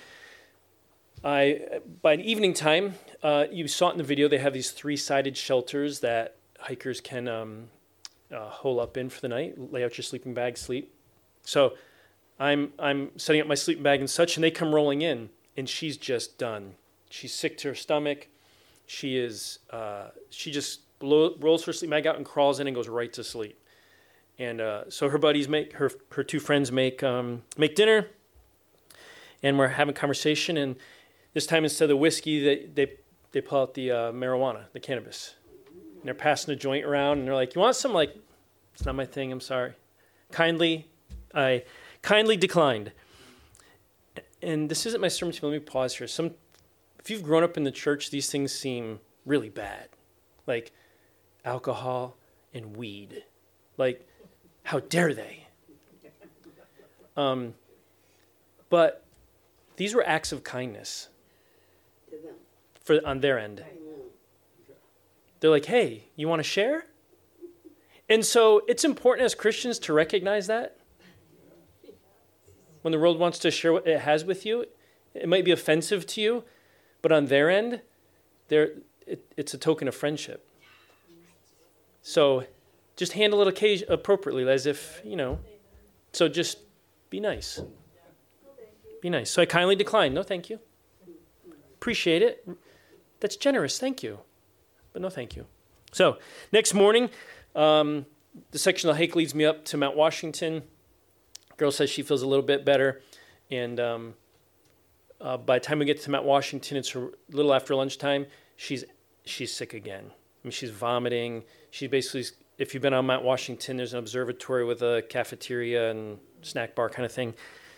I, 1.25 1.81
by 2.01 2.17
evening 2.17 2.55
time, 2.55 2.95
uh, 3.23 3.47
you 3.51 3.67
saw 3.69 3.89
it 3.89 3.93
in 3.93 3.99
the 3.99 4.05
video, 4.05 4.29
they 4.29 4.39
have 4.39 4.53
these 4.53 4.71
three 4.71 4.97
sided 4.97 5.37
shelters 5.37 6.01
that 6.01 6.37
hikers 6.61 7.01
can 7.01 7.29
um, 7.29 7.69
uh, 8.33 8.49
hole 8.49 8.81
up 8.81 8.97
in 8.97 9.09
for 9.09 9.21
the 9.21 9.29
night, 9.29 9.73
lay 9.73 9.85
out 9.85 9.97
your 9.99 10.05
sleeping 10.05 10.35
bag, 10.35 10.57
sleep. 10.57 10.95
So 11.43 11.75
I'm 12.39 12.73
I'm 12.79 13.11
setting 13.17 13.41
up 13.41 13.47
my 13.47 13.55
sleeping 13.55 13.83
bag 13.83 14.01
and 14.01 14.09
such, 14.09 14.37
and 14.37 14.45
they 14.45 14.51
come 14.51 14.75
rolling 14.75 15.03
in, 15.03 15.31
and 15.57 15.69
she's 15.69 15.97
just 15.97 16.39
done. 16.39 16.75
She's 17.11 17.35
sick 17.35 17.57
to 17.59 17.69
her 17.69 17.75
stomach. 17.75 18.29
She 18.87 19.17
is 19.17 19.59
uh, 19.71 20.09
she 20.31 20.51
just 20.51 20.81
blow, 20.99 21.35
rolls 21.39 21.65
her 21.65 21.73
sleeping 21.73 21.91
bag 21.91 22.07
out 22.07 22.17
and 22.17 22.25
crawls 22.25 22.61
in 22.61 22.67
and 22.67 22.77
goes 22.77 22.89
right 22.89 23.13
to 23.13 23.25
sleep. 23.25 23.61
And 24.39 24.61
uh, 24.61 24.85
so 24.89 25.09
her 25.09 25.19
buddies 25.19 25.49
make 25.49 25.73
her 25.75 25.91
her 26.11 26.23
two 26.23 26.39
friends 26.39 26.71
make 26.71 27.03
um, 27.03 27.43
make 27.57 27.75
dinner, 27.75 28.07
and 29.43 29.59
we're 29.59 29.69
having 29.69 29.95
conversation. 29.95 30.57
And 30.57 30.77
this 31.35 31.45
time 31.47 31.65
instead 31.65 31.85
of 31.87 31.89
the 31.89 31.97
whiskey, 31.97 32.43
they 32.43 32.67
they 32.67 32.93
they 33.33 33.41
pull 33.41 33.63
out 33.63 33.75
the 33.75 33.91
uh, 33.91 34.13
marijuana, 34.13 34.65
the 34.73 34.81
cannabis, 34.81 35.35
and 35.73 36.03
they're 36.05 36.15
passing 36.15 36.53
the 36.53 36.57
joint 36.57 36.85
around. 36.85 37.19
And 37.19 37.27
they're 37.27 37.35
like, 37.35 37.57
"You 37.57 37.61
want 37.61 37.75
some?" 37.75 37.93
Like, 37.93 38.15
it's 38.75 38.85
not 38.85 38.95
my 38.95 39.07
thing. 39.07 39.33
I'm 39.33 39.41
sorry. 39.41 39.73
Kindly, 40.31 40.87
I 41.35 41.65
kindly 42.03 42.37
declined. 42.37 42.93
And 44.41 44.69
this 44.69 44.87
isn't 44.87 45.01
my 45.01 45.09
sermon. 45.09 45.35
Let 45.43 45.51
me 45.51 45.59
pause 45.59 45.97
here. 45.97 46.07
Some, 46.07 46.33
if 47.01 47.11
you've 47.11 47.25
grown 47.25 47.43
up 47.43 47.57
in 47.57 47.65
the 47.65 47.73
church, 47.73 48.11
these 48.11 48.31
things 48.31 48.53
seem 48.53 49.01
really 49.27 49.49
bad, 49.49 49.89
like 50.47 50.71
alcohol 51.49 52.17
and 52.53 52.77
weed. 52.77 53.25
Like, 53.77 54.07
how 54.65 54.81
dare 54.81 55.15
they? 55.15 55.47
Um, 57.17 57.55
but 58.69 59.05
these 59.77 59.95
were 59.95 60.07
acts 60.07 60.31
of 60.31 60.45
kindness 60.45 61.09
for 62.85 63.01
on 63.05 63.21
their 63.21 63.39
end. 63.39 63.65
They're 65.41 65.51
like, 65.51 65.67
"Hey, 65.67 66.05
you 66.17 66.29
want 66.29 66.41
to 66.41 66.45
share?" 66.45 66.87
And 68.09 68.25
so 68.25 68.63
it's 68.69 68.85
important 68.85 69.25
as 69.25 69.35
Christians 69.35 69.79
to 69.81 69.93
recognize 69.93 70.47
that 70.47 70.77
when 72.83 72.93
the 72.93 72.99
world 72.99 73.19
wants 73.19 73.39
to 73.41 73.51
share 73.51 73.73
what 73.73 73.87
it 73.87 74.01
has 74.01 74.25
with 74.25 74.47
you, 74.47 74.67
it 75.15 75.29
might 75.29 75.45
be 75.45 75.51
offensive 75.51 76.07
to 76.07 76.21
you, 76.21 76.45
but 77.03 77.13
on 77.13 77.27
their 77.27 77.51
end, 77.51 77.83
it, 78.49 78.85
it's 79.37 79.53
a 79.55 79.59
token 79.59 79.89
of 79.89 79.95
friendship. 79.95 80.48
So 82.09 82.45
just 82.97 83.13
handle 83.13 83.43
it 83.43 83.49
occasion, 83.49 83.87
appropriately, 83.91 84.49
as 84.49 84.65
if, 84.65 85.03
you 85.05 85.15
know. 85.15 85.41
So 86.15 86.27
just 86.27 86.57
be 87.11 87.21
nice. 87.21 87.61
Be 89.03 89.11
nice. 89.11 89.31
So 89.31 89.43
I 89.43 89.45
kindly 89.45 89.77
declined. 89.77 90.15
No, 90.15 90.23
thank 90.23 90.49
you. 90.49 90.59
Appreciate 91.75 92.23
it. 92.23 92.49
That's 93.21 93.37
generous. 93.37 93.79
Thank 93.79 94.03
you. 94.03 94.21
But 94.95 95.03
no, 95.03 95.11
thank 95.11 95.37
you. 95.37 95.45
So 95.93 96.17
next 96.51 96.73
morning, 96.73 97.11
um, 97.55 98.07
the 98.53 98.59
section 98.59 98.89
of 98.89 98.97
the 98.97 99.05
hike 99.05 99.15
leads 99.15 99.35
me 99.35 99.45
up 99.45 99.67
to 99.67 99.77
Mount 99.77 99.95
Washington. 99.95 100.63
Girl 101.59 101.71
says 101.71 101.91
she 101.91 102.01
feels 102.01 102.23
a 102.23 102.27
little 102.27 102.45
bit 102.45 102.65
better, 102.65 103.03
and 103.51 103.79
um, 103.79 104.15
uh, 105.21 105.37
by 105.37 105.59
the 105.59 105.65
time 105.67 105.79
we 105.79 105.85
get 105.85 106.01
to 106.01 106.11
Mount 106.11 106.25
Washington, 106.25 106.79
it's 106.79 106.95
a 106.95 107.11
little 107.31 107.53
after 107.53 107.75
lunchtime. 107.75 108.25
She's 108.57 108.85
she's 109.27 109.53
sick 109.53 109.75
again. 109.75 110.13
I 110.43 110.49
mean, 110.49 110.53
she's 110.53 110.71
vomiting. 110.71 111.45
She 111.71 111.87
basically, 111.87 112.25
if 112.59 112.75
you've 112.75 112.83
been 112.83 112.95
on 112.95 113.07
Mount 113.07 113.25
Washington, 113.25 113.77
there's 113.77 113.93
an 113.93 113.99
observatory 113.99 114.65
with 114.65 114.83
a 114.83 115.03
cafeteria 115.09 115.91
and 115.91 116.19
snack 116.43 116.75
bar 116.75 116.89
kind 116.89 117.05
of 117.05 117.13
thing. 117.13 117.35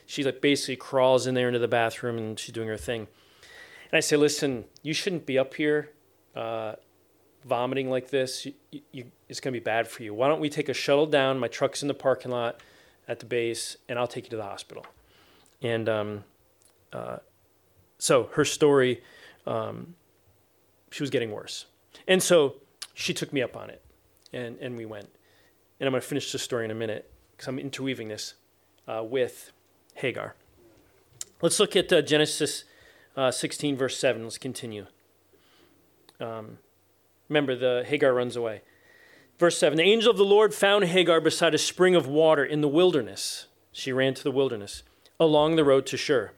She 0.06 0.24
like 0.24 0.40
basically 0.40 0.76
crawls 0.76 1.26
in 1.26 1.34
there 1.34 1.48
into 1.48 1.58
the 1.58 1.68
bathroom 1.68 2.18
and 2.18 2.38
she's 2.38 2.52
doing 2.52 2.68
her 2.68 2.76
thing. 2.76 3.08
And 3.92 3.96
I 3.96 4.00
say, 4.00 4.16
listen, 4.16 4.64
you 4.82 4.92
shouldn't 4.92 5.26
be 5.26 5.38
up 5.38 5.54
here 5.54 5.90
uh, 6.36 6.74
vomiting 7.44 7.90
like 7.90 8.10
this. 8.10 8.46
You, 8.46 8.52
you, 8.92 9.04
it's 9.28 9.40
going 9.40 9.52
to 9.52 9.60
be 9.60 9.64
bad 9.64 9.88
for 9.88 10.02
you. 10.02 10.14
Why 10.14 10.28
don't 10.28 10.40
we 10.40 10.48
take 10.48 10.68
a 10.68 10.74
shuttle 10.74 11.06
down? 11.06 11.38
My 11.38 11.48
truck's 11.48 11.82
in 11.82 11.88
the 11.88 11.94
parking 11.94 12.30
lot 12.30 12.60
at 13.08 13.18
the 13.18 13.26
base, 13.26 13.76
and 13.88 13.98
I'll 13.98 14.06
take 14.06 14.24
you 14.24 14.30
to 14.30 14.36
the 14.36 14.44
hospital. 14.44 14.86
And 15.62 15.88
um, 15.88 16.24
uh, 16.92 17.18
so 17.98 18.30
her 18.34 18.44
story, 18.44 19.02
um, 19.46 19.94
she 20.90 21.02
was 21.02 21.10
getting 21.10 21.30
worse. 21.30 21.66
And 22.06 22.22
so 22.22 22.56
she 22.94 23.14
took 23.14 23.32
me 23.32 23.42
up 23.42 23.56
on 23.56 23.70
it, 23.70 23.82
and, 24.32 24.58
and 24.58 24.76
we 24.76 24.84
went. 24.84 25.08
And 25.78 25.86
I'm 25.86 25.92
going 25.92 26.02
to 26.02 26.06
finish 26.06 26.32
the 26.32 26.38
story 26.38 26.64
in 26.64 26.70
a 26.70 26.74
minute 26.74 27.10
because 27.32 27.48
I'm 27.48 27.58
interweaving 27.58 28.08
this 28.08 28.34
uh, 28.86 29.02
with 29.02 29.52
Hagar. 29.94 30.34
Let's 31.40 31.58
look 31.58 31.74
at 31.74 31.92
uh, 31.92 32.02
Genesis 32.02 32.64
uh, 33.16 33.30
16, 33.30 33.76
verse 33.76 33.98
7. 33.98 34.22
Let's 34.22 34.38
continue. 34.38 34.86
Um, 36.20 36.58
remember, 37.28 37.56
the 37.56 37.84
Hagar 37.86 38.12
runs 38.12 38.36
away. 38.36 38.62
Verse 39.38 39.56
7 39.56 39.76
The 39.76 39.82
angel 39.82 40.10
of 40.10 40.18
the 40.18 40.24
Lord 40.24 40.52
found 40.52 40.84
Hagar 40.84 41.20
beside 41.20 41.54
a 41.54 41.58
spring 41.58 41.94
of 41.94 42.06
water 42.06 42.44
in 42.44 42.60
the 42.60 42.68
wilderness. 42.68 43.46
She 43.72 43.92
ran 43.92 44.14
to 44.14 44.22
the 44.22 44.30
wilderness 44.30 44.82
along 45.18 45.56
the 45.56 45.64
road 45.64 45.86
to 45.86 45.96
Shur. 45.96 46.32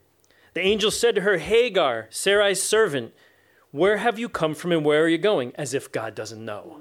The 0.55 0.61
angel 0.61 0.91
said 0.91 1.15
to 1.17 1.23
her, 1.23 1.38
Hagar, 1.38 2.09
Sarai's 2.11 2.62
servant, 2.62 3.15
where 3.73 3.97
have 3.97 4.19
you 4.19 4.29
come 4.29 4.55
from 4.55 4.71
and 4.73 4.85
where 4.85 5.03
are 5.03 5.09
you 5.09 5.19
going? 5.19 5.53
As 5.57 5.75
if 5.75 5.91
God 5.91 6.15
doesn't 6.15 6.45
know. 6.45 6.79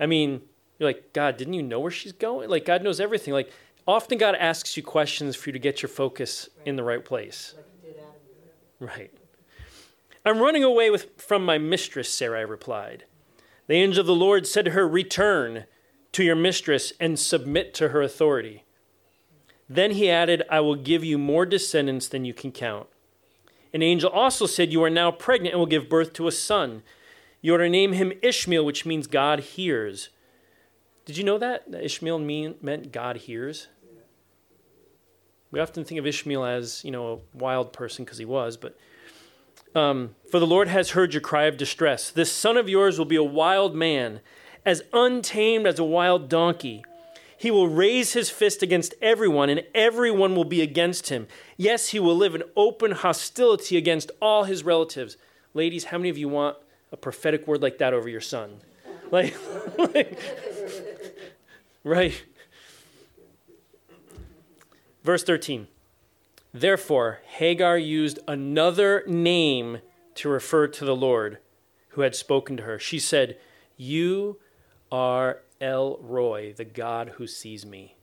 I 0.00 0.06
mean, 0.06 0.40
you're 0.78 0.88
like, 0.88 1.12
God, 1.12 1.36
didn't 1.36 1.54
you 1.54 1.62
know 1.62 1.78
where 1.78 1.90
she's 1.90 2.12
going? 2.12 2.48
Like, 2.48 2.64
God 2.64 2.82
knows 2.82 3.00
everything. 3.00 3.34
Like, 3.34 3.52
often 3.86 4.16
God 4.16 4.34
asks 4.34 4.76
you 4.76 4.82
questions 4.82 5.36
for 5.36 5.50
you 5.50 5.52
to 5.52 5.58
get 5.58 5.82
your 5.82 5.90
focus 5.90 6.48
in 6.64 6.76
the 6.76 6.82
right 6.82 7.04
place. 7.04 7.54
Right. 8.80 9.12
I'm 10.24 10.38
running 10.38 10.64
away 10.64 10.88
with, 10.90 11.20
from 11.20 11.44
my 11.44 11.58
mistress, 11.58 12.12
Sarai 12.12 12.46
replied. 12.46 13.04
The 13.66 13.74
angel 13.74 14.00
of 14.00 14.06
the 14.06 14.14
Lord 14.14 14.46
said 14.46 14.64
to 14.64 14.70
her, 14.70 14.88
Return 14.88 15.64
to 16.12 16.24
your 16.24 16.34
mistress 16.34 16.94
and 16.98 17.18
submit 17.18 17.74
to 17.74 17.90
her 17.90 18.00
authority. 18.00 18.64
Then 19.68 19.92
he 19.92 20.10
added, 20.10 20.42
I 20.50 20.60
will 20.60 20.76
give 20.76 21.04
you 21.04 21.18
more 21.18 21.44
descendants 21.44 22.08
than 22.08 22.24
you 22.24 22.34
can 22.34 22.52
count. 22.52 22.88
An 23.72 23.82
angel 23.82 24.10
also 24.10 24.46
said, 24.46 24.72
You 24.72 24.82
are 24.82 24.90
now 24.90 25.10
pregnant 25.10 25.54
and 25.54 25.60
will 25.60 25.66
give 25.66 25.88
birth 25.88 26.12
to 26.14 26.26
a 26.28 26.32
son. 26.32 26.82
You 27.40 27.54
are 27.54 27.58
to 27.58 27.68
name 27.68 27.92
him 27.92 28.12
Ishmael, 28.22 28.64
which 28.64 28.84
means 28.84 29.06
God 29.06 29.40
hears. 29.40 30.10
Did 31.04 31.16
you 31.16 31.24
know 31.24 31.38
that? 31.38 31.70
that 31.70 31.84
Ishmael 31.84 32.18
mean, 32.18 32.56
meant 32.60 32.92
God 32.92 33.16
hears? 33.16 33.68
We 35.50 35.58
often 35.58 35.84
think 35.84 35.98
of 35.98 36.06
Ishmael 36.06 36.44
as, 36.44 36.84
you 36.84 36.90
know, 36.90 37.12
a 37.12 37.36
wild 37.36 37.72
person 37.72 38.04
because 38.04 38.18
he 38.18 38.24
was, 38.24 38.56
but 38.56 38.78
um, 39.74 40.14
for 40.30 40.38
the 40.38 40.46
Lord 40.46 40.68
has 40.68 40.90
heard 40.90 41.14
your 41.14 41.20
cry 41.20 41.44
of 41.44 41.56
distress. 41.56 42.10
This 42.10 42.30
son 42.30 42.56
of 42.56 42.68
yours 42.68 42.98
will 42.98 43.04
be 43.04 43.16
a 43.16 43.22
wild 43.22 43.74
man, 43.74 44.20
as 44.64 44.82
untamed 44.92 45.66
as 45.66 45.78
a 45.78 45.84
wild 45.84 46.28
donkey. 46.28 46.84
He 47.40 47.50
will 47.50 47.68
raise 47.68 48.12
his 48.12 48.28
fist 48.28 48.62
against 48.62 48.92
everyone, 49.00 49.48
and 49.48 49.64
everyone 49.74 50.36
will 50.36 50.44
be 50.44 50.60
against 50.60 51.08
him. 51.08 51.26
Yes, 51.56 51.88
he 51.88 51.98
will 51.98 52.14
live 52.14 52.34
in 52.34 52.42
open 52.54 52.90
hostility 52.90 53.78
against 53.78 54.10
all 54.20 54.44
his 54.44 54.62
relatives. 54.62 55.16
Ladies, 55.54 55.84
how 55.84 55.96
many 55.96 56.10
of 56.10 56.18
you 56.18 56.28
want 56.28 56.58
a 56.92 56.98
prophetic 56.98 57.46
word 57.46 57.62
like 57.62 57.78
that 57.78 57.94
over 57.94 58.10
your 58.10 58.20
son? 58.20 58.60
Like, 59.10 59.34
like 59.78 60.18
right. 61.82 62.22
Verse 65.02 65.24
13. 65.24 65.66
Therefore, 66.52 67.20
Hagar 67.24 67.78
used 67.78 68.18
another 68.28 69.02
name 69.06 69.78
to 70.16 70.28
refer 70.28 70.68
to 70.68 70.84
the 70.84 70.94
Lord 70.94 71.38
who 71.88 72.02
had 72.02 72.14
spoken 72.14 72.58
to 72.58 72.64
her. 72.64 72.78
She 72.78 72.98
said, 72.98 73.38
You 73.78 74.38
are 74.92 75.40
El 75.60 75.98
Roi, 76.00 76.52
the 76.52 76.64
God 76.64 77.12
who 77.16 77.26
sees 77.26 77.66
me. 77.66 77.96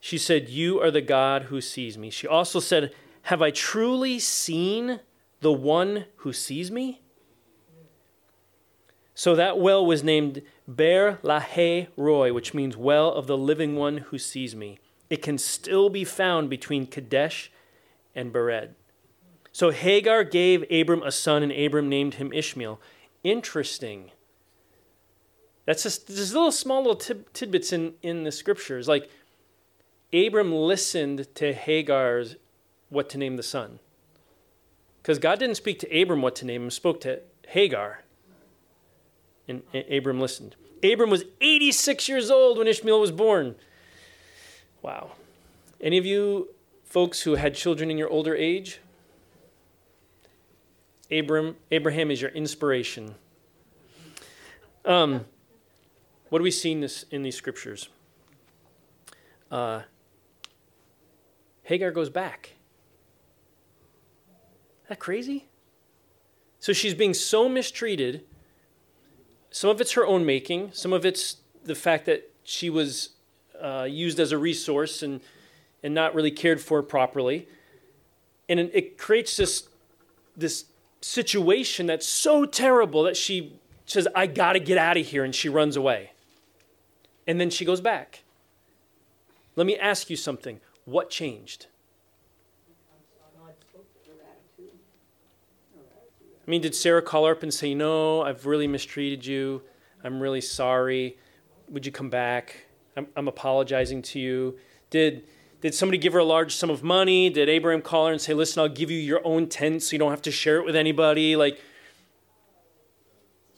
She 0.00 0.18
said, 0.18 0.48
You 0.48 0.80
are 0.80 0.90
the 0.90 1.00
God 1.00 1.44
who 1.44 1.60
sees 1.60 1.96
me. 1.96 2.10
She 2.10 2.26
also 2.26 2.60
said, 2.60 2.94
Have 3.22 3.42
I 3.42 3.50
truly 3.50 4.18
seen 4.18 5.00
the 5.40 5.52
one 5.52 6.06
who 6.16 6.32
sees 6.32 6.70
me? 6.70 7.00
So 9.14 9.34
that 9.34 9.58
well 9.58 9.84
was 9.84 10.02
named 10.02 10.42
Beer 10.72 11.18
Lahai 11.22 11.88
Roi, 11.96 12.32
which 12.32 12.52
means 12.52 12.76
well 12.76 13.12
of 13.12 13.26
the 13.26 13.38
living 13.38 13.76
one 13.76 13.98
who 13.98 14.18
sees 14.18 14.56
me 14.56 14.78
it 15.10 15.22
can 15.22 15.38
still 15.38 15.90
be 15.90 16.04
found 16.04 16.50
between 16.50 16.86
Kadesh 16.86 17.52
and 18.14 18.32
Bered. 18.32 18.70
So 19.52 19.70
Hagar 19.70 20.24
gave 20.24 20.64
Abram 20.70 21.02
a 21.02 21.12
son, 21.12 21.42
and 21.42 21.52
Abram 21.52 21.88
named 21.88 22.14
him 22.14 22.32
Ishmael. 22.32 22.80
Interesting. 23.22 24.10
That's 25.66 25.82
just 25.82 26.08
there's 26.08 26.34
little 26.34 26.52
small 26.52 26.78
little 26.82 26.96
tid- 26.96 27.32
tidbits 27.32 27.72
in, 27.72 27.94
in 28.02 28.24
the 28.24 28.32
scriptures. 28.32 28.86
Like 28.86 29.08
Abram 30.12 30.52
listened 30.52 31.26
to 31.36 31.52
Hagar's 31.52 32.36
what 32.90 33.08
to 33.10 33.18
name 33.18 33.36
the 33.36 33.42
son. 33.42 33.78
Because 35.02 35.18
God 35.18 35.38
didn't 35.38 35.56
speak 35.56 35.78
to 35.80 36.02
Abram 36.02 36.22
what 36.22 36.36
to 36.36 36.46
name 36.46 36.64
him, 36.64 36.70
spoke 36.70 37.00
to 37.02 37.20
Hagar. 37.48 38.02
And 39.46 39.62
Abram 39.90 40.20
listened. 40.20 40.56
Abram 40.82 41.10
was 41.10 41.24
86 41.40 42.08
years 42.08 42.30
old 42.30 42.58
when 42.58 42.66
Ishmael 42.66 43.00
was 43.00 43.10
born. 43.10 43.54
Wow. 44.80 45.12
Any 45.80 45.98
of 45.98 46.06
you 46.06 46.48
folks 46.84 47.22
who 47.22 47.34
had 47.34 47.54
children 47.54 47.90
in 47.90 47.98
your 47.98 48.08
older 48.08 48.34
age? 48.34 48.80
Abram, 51.10 51.56
Abraham 51.70 52.10
is 52.10 52.22
your 52.22 52.30
inspiration. 52.30 53.14
Um, 54.84 55.26
What 56.34 56.40
do 56.40 56.42
we 56.42 56.50
see 56.50 56.72
in, 56.72 56.80
this, 56.80 57.04
in 57.12 57.22
these 57.22 57.36
scriptures? 57.36 57.88
Uh, 59.52 59.82
Hagar 61.62 61.92
goes 61.92 62.10
back. 62.10 62.54
Is 64.82 64.88
that 64.88 64.98
crazy? 64.98 65.46
So 66.58 66.72
she's 66.72 66.92
being 66.92 67.14
so 67.14 67.48
mistreated. 67.48 68.24
Some 69.52 69.70
of 69.70 69.80
it's 69.80 69.92
her 69.92 70.04
own 70.04 70.26
making, 70.26 70.72
some 70.72 70.92
of 70.92 71.06
it's 71.06 71.36
the 71.62 71.76
fact 71.76 72.04
that 72.06 72.28
she 72.42 72.68
was 72.68 73.10
uh, 73.62 73.86
used 73.88 74.18
as 74.18 74.32
a 74.32 74.36
resource 74.36 75.04
and, 75.04 75.20
and 75.84 75.94
not 75.94 76.16
really 76.16 76.32
cared 76.32 76.60
for 76.60 76.82
properly. 76.82 77.46
And 78.48 78.58
it, 78.58 78.72
it 78.74 78.98
creates 78.98 79.36
this, 79.36 79.68
this 80.36 80.64
situation 81.00 81.86
that's 81.86 82.08
so 82.08 82.44
terrible 82.44 83.04
that 83.04 83.16
she 83.16 83.60
says, 83.86 84.08
I 84.16 84.26
got 84.26 84.54
to 84.54 84.58
get 84.58 84.78
out 84.78 84.96
of 84.96 85.06
here, 85.06 85.22
and 85.22 85.32
she 85.32 85.48
runs 85.48 85.76
away. 85.76 86.10
And 87.26 87.40
then 87.40 87.50
she 87.50 87.64
goes 87.64 87.80
back. 87.80 88.24
Let 89.56 89.66
me 89.66 89.76
ask 89.78 90.10
you 90.10 90.16
something. 90.16 90.60
What 90.84 91.10
changed? 91.10 91.66
I 96.46 96.50
mean, 96.50 96.60
did 96.60 96.74
Sarah 96.74 97.00
call 97.00 97.24
her 97.26 97.32
up 97.32 97.42
and 97.42 97.52
say, 97.52 97.74
No, 97.74 98.22
I've 98.22 98.44
really 98.44 98.66
mistreated 98.66 99.24
you. 99.24 99.62
I'm 100.02 100.20
really 100.20 100.42
sorry. 100.42 101.16
Would 101.70 101.86
you 101.86 101.92
come 101.92 102.10
back? 102.10 102.66
I'm, 102.96 103.06
I'm 103.16 103.28
apologizing 103.28 104.02
to 104.02 104.20
you. 104.20 104.58
Did, 104.90 105.24
did 105.62 105.74
somebody 105.74 105.96
give 105.96 106.12
her 106.12 106.18
a 106.18 106.24
large 106.24 106.54
sum 106.54 106.68
of 106.68 106.82
money? 106.82 107.30
Did 107.30 107.48
Abraham 107.48 107.80
call 107.80 108.06
her 108.06 108.12
and 108.12 108.20
say, 108.20 108.34
Listen, 108.34 108.60
I'll 108.60 108.68
give 108.68 108.90
you 108.90 108.98
your 108.98 109.26
own 109.26 109.48
tent 109.48 109.82
so 109.82 109.92
you 109.92 109.98
don't 109.98 110.10
have 110.10 110.22
to 110.22 110.30
share 110.30 110.58
it 110.58 110.66
with 110.66 110.76
anybody? 110.76 111.34
Like, 111.36 111.58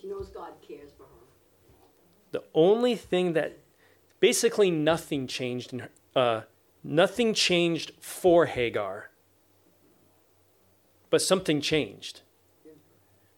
She 0.01 0.07
knows 0.07 0.29
God 0.29 0.53
cares 0.67 0.91
for 0.97 1.03
her. 1.03 1.09
The 2.37 2.43
only 2.53 2.95
thing 2.95 3.33
that 3.33 3.57
basically 4.21 4.71
nothing 4.71 5.27
changed 5.27 5.73
in 5.73 5.79
her, 5.79 5.91
uh, 6.15 6.41
nothing 6.85 7.33
changed 7.33 7.93
for 7.99 8.45
Hagar, 8.45 9.09
but 11.09 11.23
something 11.23 11.63
changed 11.63 12.21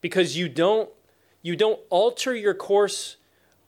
because 0.01 0.37
you 0.37 0.49
don't 0.49 0.91
you 1.43 1.55
don't 1.55 1.79
alter 1.91 2.35
your 2.35 2.55
course 2.55 3.19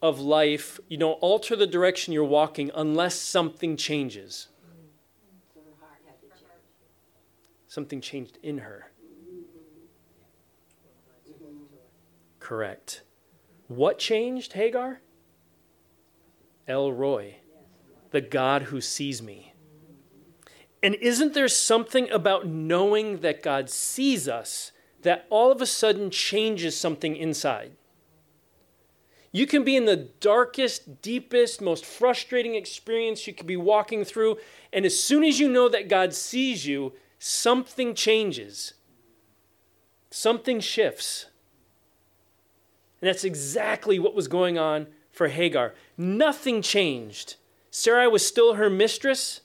of 0.01 0.19
life, 0.19 0.81
you 0.89 0.97
don't 0.97 1.17
alter 1.21 1.55
the 1.55 1.65
direction 1.65 2.11
you're 2.11 2.25
walking 2.25 2.69
unless 2.75 3.15
something 3.15 3.77
changes. 3.77 4.49
Something 7.69 8.01
changed 8.01 8.37
in 8.43 8.57
her. 8.57 8.91
Correct. 12.39 13.03
What 13.69 13.97
changed, 13.97 14.51
Hagar? 14.51 14.99
El 16.67 16.91
Roi, 16.91 17.35
the 18.11 18.21
God 18.21 18.63
who 18.63 18.81
sees 18.81 19.21
me. 19.21 19.53
And 20.83 20.95
isn't 20.95 21.33
there 21.33 21.47
something 21.47 22.09
about 22.09 22.47
knowing 22.47 23.19
that 23.19 23.43
God 23.43 23.69
sees 23.69 24.27
us 24.27 24.71
that 25.01 25.25
all 25.29 25.51
of 25.51 25.61
a 25.61 25.65
sudden 25.65 26.09
changes 26.09 26.75
something 26.75 27.15
inside? 27.15 27.73
You 29.31 29.47
can 29.47 29.63
be 29.63 29.77
in 29.77 29.85
the 29.85 29.95
darkest, 30.19 31.01
deepest, 31.01 31.61
most 31.61 31.85
frustrating 31.85 32.55
experience 32.55 33.25
you 33.27 33.33
could 33.33 33.47
be 33.47 33.57
walking 33.57 34.03
through, 34.03 34.37
and 34.73 34.85
as 34.85 34.99
soon 34.99 35.23
as 35.23 35.39
you 35.39 35.49
know 35.49 35.69
that 35.69 35.87
God 35.87 36.13
sees 36.13 36.65
you, 36.65 36.93
something 37.17 37.93
changes. 37.95 38.73
Something 40.09 40.59
shifts. 40.59 41.27
And 42.99 43.07
that's 43.07 43.23
exactly 43.23 43.99
what 43.99 44.13
was 44.13 44.27
going 44.27 44.57
on 44.57 44.87
for 45.11 45.27
Hagar. 45.27 45.73
Nothing 45.97 46.61
changed. 46.61 47.35
Sarai 47.69 48.07
was 48.07 48.25
still 48.25 48.55
her 48.55 48.69
mistress. 48.69 49.41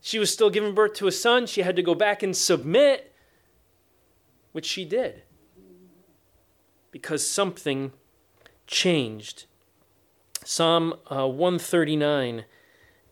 She 0.00 0.18
was 0.18 0.32
still 0.32 0.50
giving 0.50 0.74
birth 0.74 0.94
to 0.94 1.06
a 1.06 1.12
son. 1.12 1.46
She 1.46 1.62
had 1.62 1.76
to 1.76 1.82
go 1.82 1.94
back 1.94 2.22
and 2.22 2.36
submit, 2.36 3.12
which 4.52 4.66
she 4.66 4.84
did 4.84 5.22
because 6.94 7.26
something 7.26 7.90
changed. 8.68 9.46
Psalm 10.44 10.94
uh, 11.10 11.26
139 11.26 12.44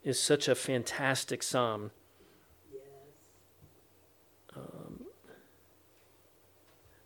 is 0.05 0.21
such 0.21 0.47
a 0.47 0.55
fantastic 0.55 1.43
psalm. 1.43 1.91
Um, 4.55 5.01
I'm 5.01 5.05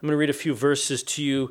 going 0.03 0.11
to 0.11 0.19
read 0.19 0.29
a 0.29 0.35
few 0.35 0.53
verses 0.53 1.03
to 1.05 1.23
you. 1.23 1.51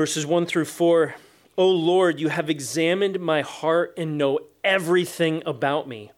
Verses 0.00 0.24
1 0.24 0.46
through 0.46 0.64
4. 0.64 1.14
O 1.58 1.68
Lord, 1.68 2.20
you 2.20 2.30
have 2.30 2.48
examined 2.48 3.20
my 3.20 3.42
heart 3.42 3.92
and 3.98 4.16
know 4.16 4.38
everything 4.64 5.42
about 5.44 5.86
me. 5.86 6.10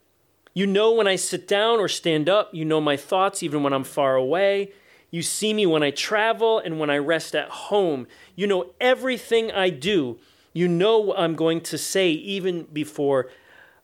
You 0.55 0.69
know 0.69 0.93
when 0.93 1.09
I 1.09 1.17
sit 1.17 1.49
down 1.49 1.81
or 1.81 1.89
stand 1.89 2.29
up. 2.29 2.55
You 2.55 2.65
know 2.65 2.81
my 2.81 2.97
thoughts 2.97 3.43
even 3.43 3.65
when 3.65 3.73
I'm 3.73 3.83
far 3.83 4.15
away. 4.15 4.71
You 5.11 5.21
see 5.21 5.53
me 5.53 5.67
when 5.67 5.83
I 5.83 5.91
travel 5.91 6.61
and 6.61 6.79
when 6.79 6.91
I 6.91 6.99
rest 6.99 7.35
at 7.35 7.49
home. 7.49 8.07
You 8.37 8.47
know 8.47 8.71
everything 8.81 9.51
I 9.51 9.71
do. 9.71 10.21
You 10.53 10.69
know 10.69 11.01
what 11.01 11.19
I'm 11.19 11.35
going 11.35 11.61
to 11.63 11.77
say 11.77 12.11
even 12.11 12.69
before 12.73 13.31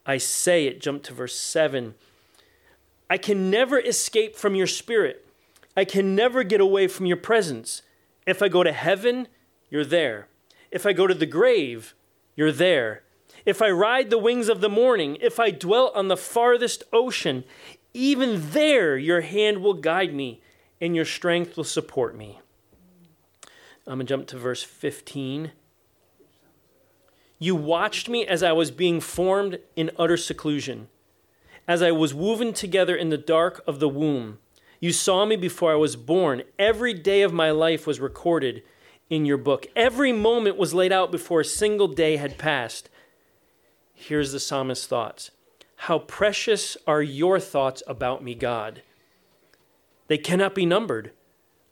I 0.07 0.19
say 0.19 0.69
it. 0.69 0.81
Jump 0.81 1.03
to 1.03 1.13
verse 1.13 1.35
7. 1.35 1.97
I 3.11 3.19
can 3.19 3.51
never 3.51 3.81
escape 3.81 4.37
from 4.37 4.55
your 4.55 4.69
spirit. 4.69 5.27
I 5.77 5.85
can 5.85 6.15
never 6.15 6.45
get 6.45 6.61
away 6.61 6.87
from 6.87 7.07
your 7.07 7.17
presence. 7.17 7.83
If 8.29 8.43
I 8.43 8.47
go 8.47 8.63
to 8.63 8.71
heaven, 8.71 9.27
you're 9.71 9.85
there. 9.85 10.29
If 10.71 10.87
I 10.87 10.93
go 10.93 11.07
to 11.07 11.15
the 11.15 11.27
grave, 11.27 11.95
you're 12.37 12.53
there. 12.53 13.03
If 13.45 13.63
I 13.63 13.71
ride 13.71 14.11
the 14.11 14.19
wings 14.19 14.49
of 14.49 14.61
the 14.61 14.69
morning, 14.69 15.17
if 15.21 15.41
I 15.41 15.51
dwell 15.51 15.93
on 15.95 16.09
the 16.09 16.17
farthest 16.17 16.85
ocean, 16.93 17.45
even 17.95 18.51
there 18.51 18.97
your 18.97 19.23
hand 19.23 19.63
will 19.63 19.75
guide 19.75 20.15
me 20.15 20.43
and 20.81 20.95
your 20.95 21.05
strength 21.05 21.57
will 21.57 21.65
support 21.65 22.17
me. 22.17 22.41
I'm 23.87 23.95
going 23.95 24.01
to 24.01 24.05
jump 24.05 24.27
to 24.29 24.39
verse 24.39 24.63
15. 24.63 25.53
You 27.39 27.55
watched 27.55 28.09
me 28.09 28.27
as 28.27 28.43
I 28.43 28.53
was 28.53 28.71
being 28.71 29.01
formed 29.01 29.61
in 29.77 29.91
utter 29.99 30.17
seclusion, 30.17 30.89
as 31.67 31.83
I 31.83 31.93
was 31.93 32.13
woven 32.13 32.53
together 32.53 32.95
in 32.95 33.09
the 33.09 33.17
dark 33.17 33.63
of 33.67 33.81
the 33.81 33.89
womb. 33.89 34.39
You 34.81 34.93
saw 34.93 35.25
me 35.25 35.37
before 35.37 35.73
I 35.73 35.77
was 35.77 35.97
born. 35.97 36.43
Every 36.59 36.93
day 36.93 37.23
of 37.23 37.33
my 37.33 37.51
life 37.51 37.87
was 37.87 37.99
recorded 37.99 38.63
in 39.11 39.25
your 39.25 39.37
book. 39.37 39.66
Every 39.75 40.12
moment 40.12 40.57
was 40.57 40.75
laid 40.75 40.92
out 40.92 41.11
before 41.11 41.40
a 41.40 41.44
single 41.44 41.88
day 41.88 42.16
had 42.16 42.38
passed. 42.38 42.88
Here's 43.94 44.33
the 44.33 44.40
psalmist's 44.40 44.87
thoughts 44.87 45.31
How 45.77 45.99
precious 45.99 46.77
are 46.87 47.03
your 47.03 47.40
thoughts 47.40 47.83
about 47.87 48.23
me, 48.23 48.35
God! 48.35 48.83
They 50.09 50.18
cannot 50.18 50.55
be 50.55 50.66
numbered. 50.66 51.12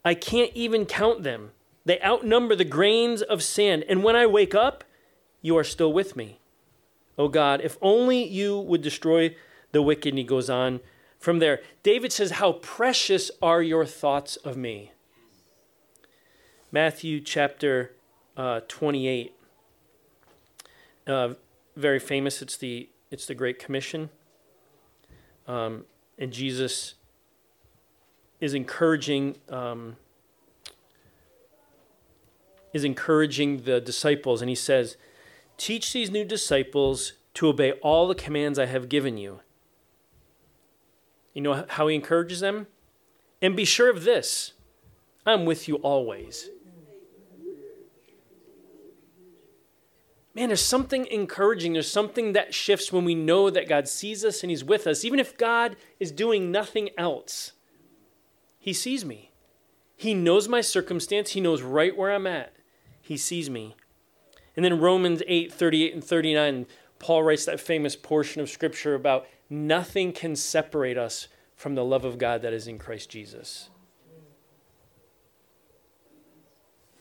I 0.05 0.15
can't 0.15 0.53
even 0.55 0.87
count 0.87 1.23
them. 1.23 1.51
They 1.85 2.01
outnumber 2.01 2.55
the 2.55 2.65
grains 2.65 3.23
of 3.23 3.43
sand. 3.43 3.85
And 3.89 4.05
when 4.05 4.15
I 4.17 4.27
wake 4.27 4.55
up, 4.55 4.85
you 5.41 5.57
are 5.57 5.65
still 5.65 5.93
with 5.93 6.17
me. 6.17 6.39
Oh 7.19 7.29
God, 7.29 7.61
if 7.63 7.79
only 7.81 8.23
you 8.23 8.59
would 8.59 8.83
destroy 8.83 9.35
the 9.73 9.83
wicked. 9.83 10.11
And 10.11 10.19
he 10.19 10.25
goes 10.25 10.51
on 10.51 10.81
from 11.19 11.39
there. 11.39 11.61
David 11.83 12.13
says, 12.13 12.33
How 12.33 12.53
precious 12.53 13.31
are 13.41 13.63
your 13.63 13.87
thoughts 13.87 14.37
of 14.37 14.57
me. 14.57 14.93
Matthew 16.73 17.21
chapter 17.21 17.93
uh, 18.37 18.61
28. 18.69 19.35
Uh, 21.07 21.35
very 21.77 21.99
famous. 21.99 22.43
It's 22.43 22.57
the, 22.57 22.89
it's 23.11 23.27
the 23.27 23.35
Great 23.35 23.59
Commission. 23.59 24.11
Um, 25.47 25.85
and 26.19 26.33
Jesus 26.33 26.95
is 28.41 28.55
encouraging 28.55 29.37
um, 29.49 29.97
is 32.73 32.85
encouraging 32.85 33.63
the 33.63 33.81
disciples, 33.81 34.43
and 34.43 34.49
he 34.49 34.55
says, 34.55 34.97
"Teach 35.57 35.93
these 35.93 36.11
new 36.11 36.25
disciples 36.25 37.15
to 37.35 37.49
obey 37.49 37.73
all 37.73 38.09
the 38.09 38.15
commands 38.15 38.59
I 38.59 38.67
have 38.67 38.89
given 38.89 39.17
you." 39.17 39.41
You 41.33 41.43
know 41.43 41.65
how 41.69 41.87
he 41.87 41.95
encourages 41.95 42.41
them, 42.41 42.67
and 43.41 43.57
be 43.57 43.65
sure 43.65 43.89
of 43.89 44.05
this: 44.05 44.53
I'm 45.25 45.45
with 45.45 45.69
you 45.69 45.77
always. 45.77 46.51
Man, 50.37 50.51
there's 50.51 50.61
something 50.61 51.07
encouraging. 51.07 51.73
There's 51.73 51.91
something 51.91 52.35
that 52.35 52.53
shifts 52.53 52.93
when 52.93 53.07
we 53.07 53.15
know 53.15 53.49
that 53.49 53.71
God 53.71 53.89
sees 53.89 54.23
us 54.23 54.43
and 54.43 54.51
He's 54.51 54.63
with 54.63 54.87
us, 54.87 55.03
even 55.03 55.19
if 55.19 55.39
God 55.39 55.77
is 55.99 56.13
doing 56.13 56.53
nothing 56.53 56.91
else. 56.99 57.53
He 58.59 58.75
sees 58.75 59.03
me. 59.03 59.33
He 59.97 60.13
knows 60.13 60.47
my 60.47 60.61
circumstance. 60.61 61.31
He 61.31 61.41
knows 61.41 61.63
right 61.63 61.97
where 61.97 62.13
I'm 62.13 62.27
at. 62.27 62.55
He 63.01 63.17
sees 63.17 63.49
me. 63.49 63.77
And 64.55 64.63
then 64.63 64.79
Romans 64.79 65.23
8 65.27 65.51
38 65.51 65.95
and 65.95 66.05
39, 66.05 66.67
Paul 66.99 67.23
writes 67.23 67.47
that 67.47 67.59
famous 67.59 67.97
portion 67.97 68.43
of 68.43 68.51
Scripture 68.51 68.95
about 68.95 69.27
nothing 69.49 70.13
can 70.13 70.37
separate 70.37 70.99
us 70.99 71.29
from 71.55 71.77
the 71.77 71.85
love 71.85 72.05
of 72.05 72.19
God 72.19 72.43
that 72.43 72.53
is 72.53 72.69
in 72.69 72.79
Christ 72.79 73.09
Jesus. 73.09 73.71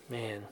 Man. 0.10 0.46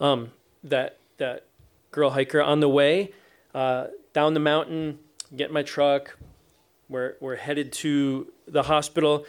Um, 0.00 0.32
that 0.64 0.98
that 1.18 1.46
girl 1.90 2.10
hiker 2.10 2.42
on 2.42 2.60
the 2.60 2.68
way 2.68 3.12
uh, 3.54 3.86
down 4.12 4.34
the 4.34 4.40
mountain, 4.40 4.98
get 5.36 5.52
my 5.52 5.62
truck. 5.62 6.16
We're 6.88 7.16
we're 7.20 7.36
headed 7.36 7.72
to 7.72 8.32
the 8.46 8.62
hospital, 8.62 9.26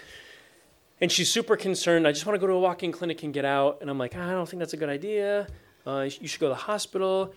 and 1.02 1.12
she's 1.12 1.32
super 1.32 1.58
concerned. 1.58 2.08
I 2.08 2.12
just 2.12 2.26
want 2.26 2.36
to 2.36 2.40
go 2.40 2.48
to 2.48 2.54
a 2.54 2.60
walk-in 2.60 2.92
clinic 2.92 3.24
and 3.24 3.34
get 3.34 3.46
out. 3.46 3.80
And 3.82 3.90
I'm 3.90 3.98
like, 3.98 4.16
I 4.16 4.32
don't 4.32 4.48
think 4.48 4.60
that's 4.60 4.74
a 4.74 4.78
good 4.78 4.90
idea. 4.90 5.48
Uh, 5.86 6.08
you 6.22 6.28
should 6.28 6.40
go 6.40 6.48
to 6.48 6.54
the 6.54 6.56
hospital. 6.56 7.34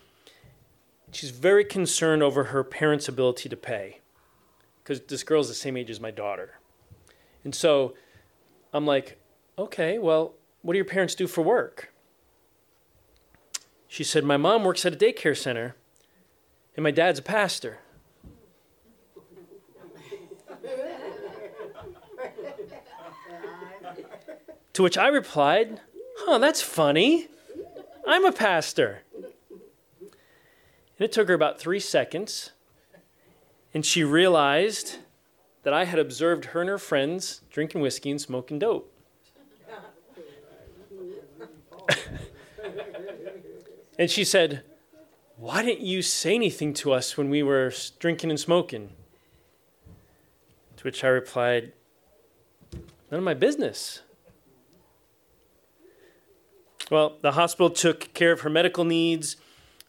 She's 1.10 1.30
very 1.30 1.64
concerned 1.64 2.22
over 2.22 2.44
her 2.44 2.64
parents' 2.64 3.08
ability 3.08 3.48
to 3.48 3.56
pay, 3.56 4.00
because 4.82 5.00
this 5.00 5.22
girl's 5.22 5.48
the 5.48 5.54
same 5.54 5.76
age 5.76 5.90
as 5.90 6.00
my 6.00 6.10
daughter, 6.10 6.58
and 7.44 7.54
so 7.54 7.94
I'm 8.72 8.86
like, 8.86 9.18
okay, 9.58 9.98
well, 9.98 10.34
what 10.62 10.72
do 10.72 10.78
your 10.78 10.86
parents 10.86 11.14
do 11.14 11.26
for 11.26 11.42
work? 11.42 11.91
She 13.92 14.04
said, 14.04 14.24
My 14.24 14.38
mom 14.38 14.64
works 14.64 14.86
at 14.86 14.94
a 14.94 14.96
daycare 14.96 15.36
center, 15.36 15.76
and 16.74 16.82
my 16.82 16.90
dad's 16.90 17.18
a 17.18 17.22
pastor. 17.22 17.80
to 24.72 24.82
which 24.82 24.96
I 24.96 25.08
replied, 25.08 25.82
Huh, 26.20 26.38
that's 26.38 26.62
funny. 26.62 27.28
I'm 28.06 28.24
a 28.24 28.32
pastor. 28.32 29.02
And 30.00 30.14
it 30.98 31.12
took 31.12 31.28
her 31.28 31.34
about 31.34 31.60
three 31.60 31.78
seconds, 31.78 32.52
and 33.74 33.84
she 33.84 34.04
realized 34.04 35.00
that 35.64 35.74
I 35.74 35.84
had 35.84 35.98
observed 35.98 36.46
her 36.46 36.62
and 36.62 36.70
her 36.70 36.78
friends 36.78 37.42
drinking 37.50 37.82
whiskey 37.82 38.10
and 38.10 38.18
smoking 38.18 38.58
dope. 38.58 38.90
And 43.98 44.10
she 44.10 44.24
said, 44.24 44.64
Why 45.36 45.62
didn't 45.62 45.84
you 45.84 46.02
say 46.02 46.34
anything 46.34 46.74
to 46.74 46.92
us 46.92 47.16
when 47.16 47.30
we 47.30 47.42
were 47.42 47.72
drinking 47.98 48.30
and 48.30 48.40
smoking? 48.40 48.90
To 50.76 50.84
which 50.84 51.04
I 51.04 51.08
replied, 51.08 51.72
None 52.72 53.18
of 53.18 53.24
my 53.24 53.34
business. 53.34 54.00
Well, 56.90 57.16
the 57.22 57.32
hospital 57.32 57.70
took 57.70 58.12
care 58.14 58.32
of 58.32 58.40
her 58.40 58.50
medical 58.50 58.84
needs. 58.84 59.36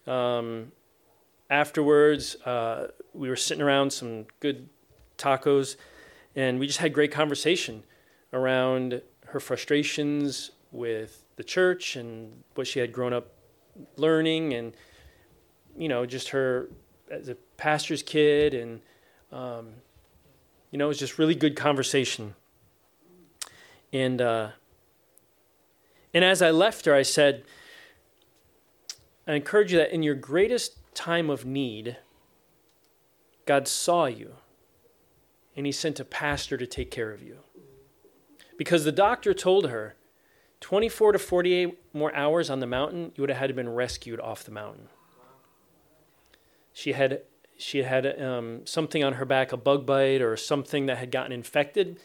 Um, 0.08 0.72
afterwards, 1.50 2.36
uh, 2.46 2.88
we 3.14 3.30
were 3.30 3.36
sitting 3.36 3.62
around 3.62 3.92
some 3.92 4.26
good 4.40 4.70
tacos, 5.18 5.76
and 6.36 6.60
we 6.60 6.68
just 6.68 6.80
had 6.80 6.94
great 6.94 7.12
conversation 7.12 7.84
around 8.32 9.02
her 9.28 9.40
frustrations 9.40 10.52
with 10.72 11.24
the 11.36 11.44
church 11.44 11.96
and 11.96 12.44
what 12.56 12.68
she 12.68 12.80
had 12.80 12.92
grown 12.92 13.14
up 13.14 13.33
learning, 13.98 14.54
and 14.54 14.74
you 15.78 15.88
know, 15.88 16.06
just 16.06 16.30
her 16.30 16.70
as 17.10 17.30
a 17.30 17.36
pastor's 17.58 18.04
kid, 18.04 18.54
and 18.54 18.82
um, 19.32 19.70
you 20.72 20.78
know, 20.78 20.86
it 20.86 20.90
was 20.90 21.00
just 21.00 21.18
really 21.18 21.36
good 21.36 21.56
conversation. 21.56 22.36
And 23.92 24.22
uh, 24.22 24.50
and 26.14 26.24
as 26.24 26.42
I 26.42 26.52
left 26.52 26.86
her, 26.86 26.94
I 26.94 27.02
said, 27.02 27.44
I 29.28 29.34
encourage 29.34 29.72
you 29.72 29.80
that 29.80 29.94
in 29.94 30.04
your 30.04 30.16
greatest 30.16 30.78
time 30.94 31.30
of 31.30 31.46
need, 31.46 31.98
God 33.46 33.68
saw 33.68 34.06
you 34.06 34.36
and 35.56 35.66
he 35.66 35.72
sent 35.72 36.00
a 36.00 36.06
pastor 36.06 36.58
to 36.58 36.66
take 36.66 36.92
care 36.92 37.12
of 37.12 37.22
you. 37.22 37.40
Because 38.58 38.84
the 38.84 38.92
doctor 38.92 39.34
told 39.34 39.70
her 39.70 39.96
24 40.64 41.12
to 41.12 41.20
48 41.20 41.78
more 41.92 42.16
hours 42.16 42.50
on 42.50 42.62
the 42.62 42.66
mountain, 42.66 43.12
you 43.16 43.22
would 43.22 43.30
have 43.30 43.38
had 43.38 43.48
to 43.48 43.54
been 43.54 43.68
rescued 43.68 44.22
off 44.22 44.46
the 44.46 44.52
mountain. 44.52 44.88
She 46.72 46.94
had 46.94 47.22
she 47.58 47.84
had 47.84 48.20
um, 48.20 48.66
something 48.66 49.04
on 49.04 49.14
her 49.14 49.26
back, 49.26 49.52
a 49.52 49.58
bug 49.58 49.86
bite 49.86 50.22
or 50.22 50.38
something 50.38 50.86
that 50.86 50.98
had 51.00 51.12
gotten 51.12 51.34
infected, 51.34 52.00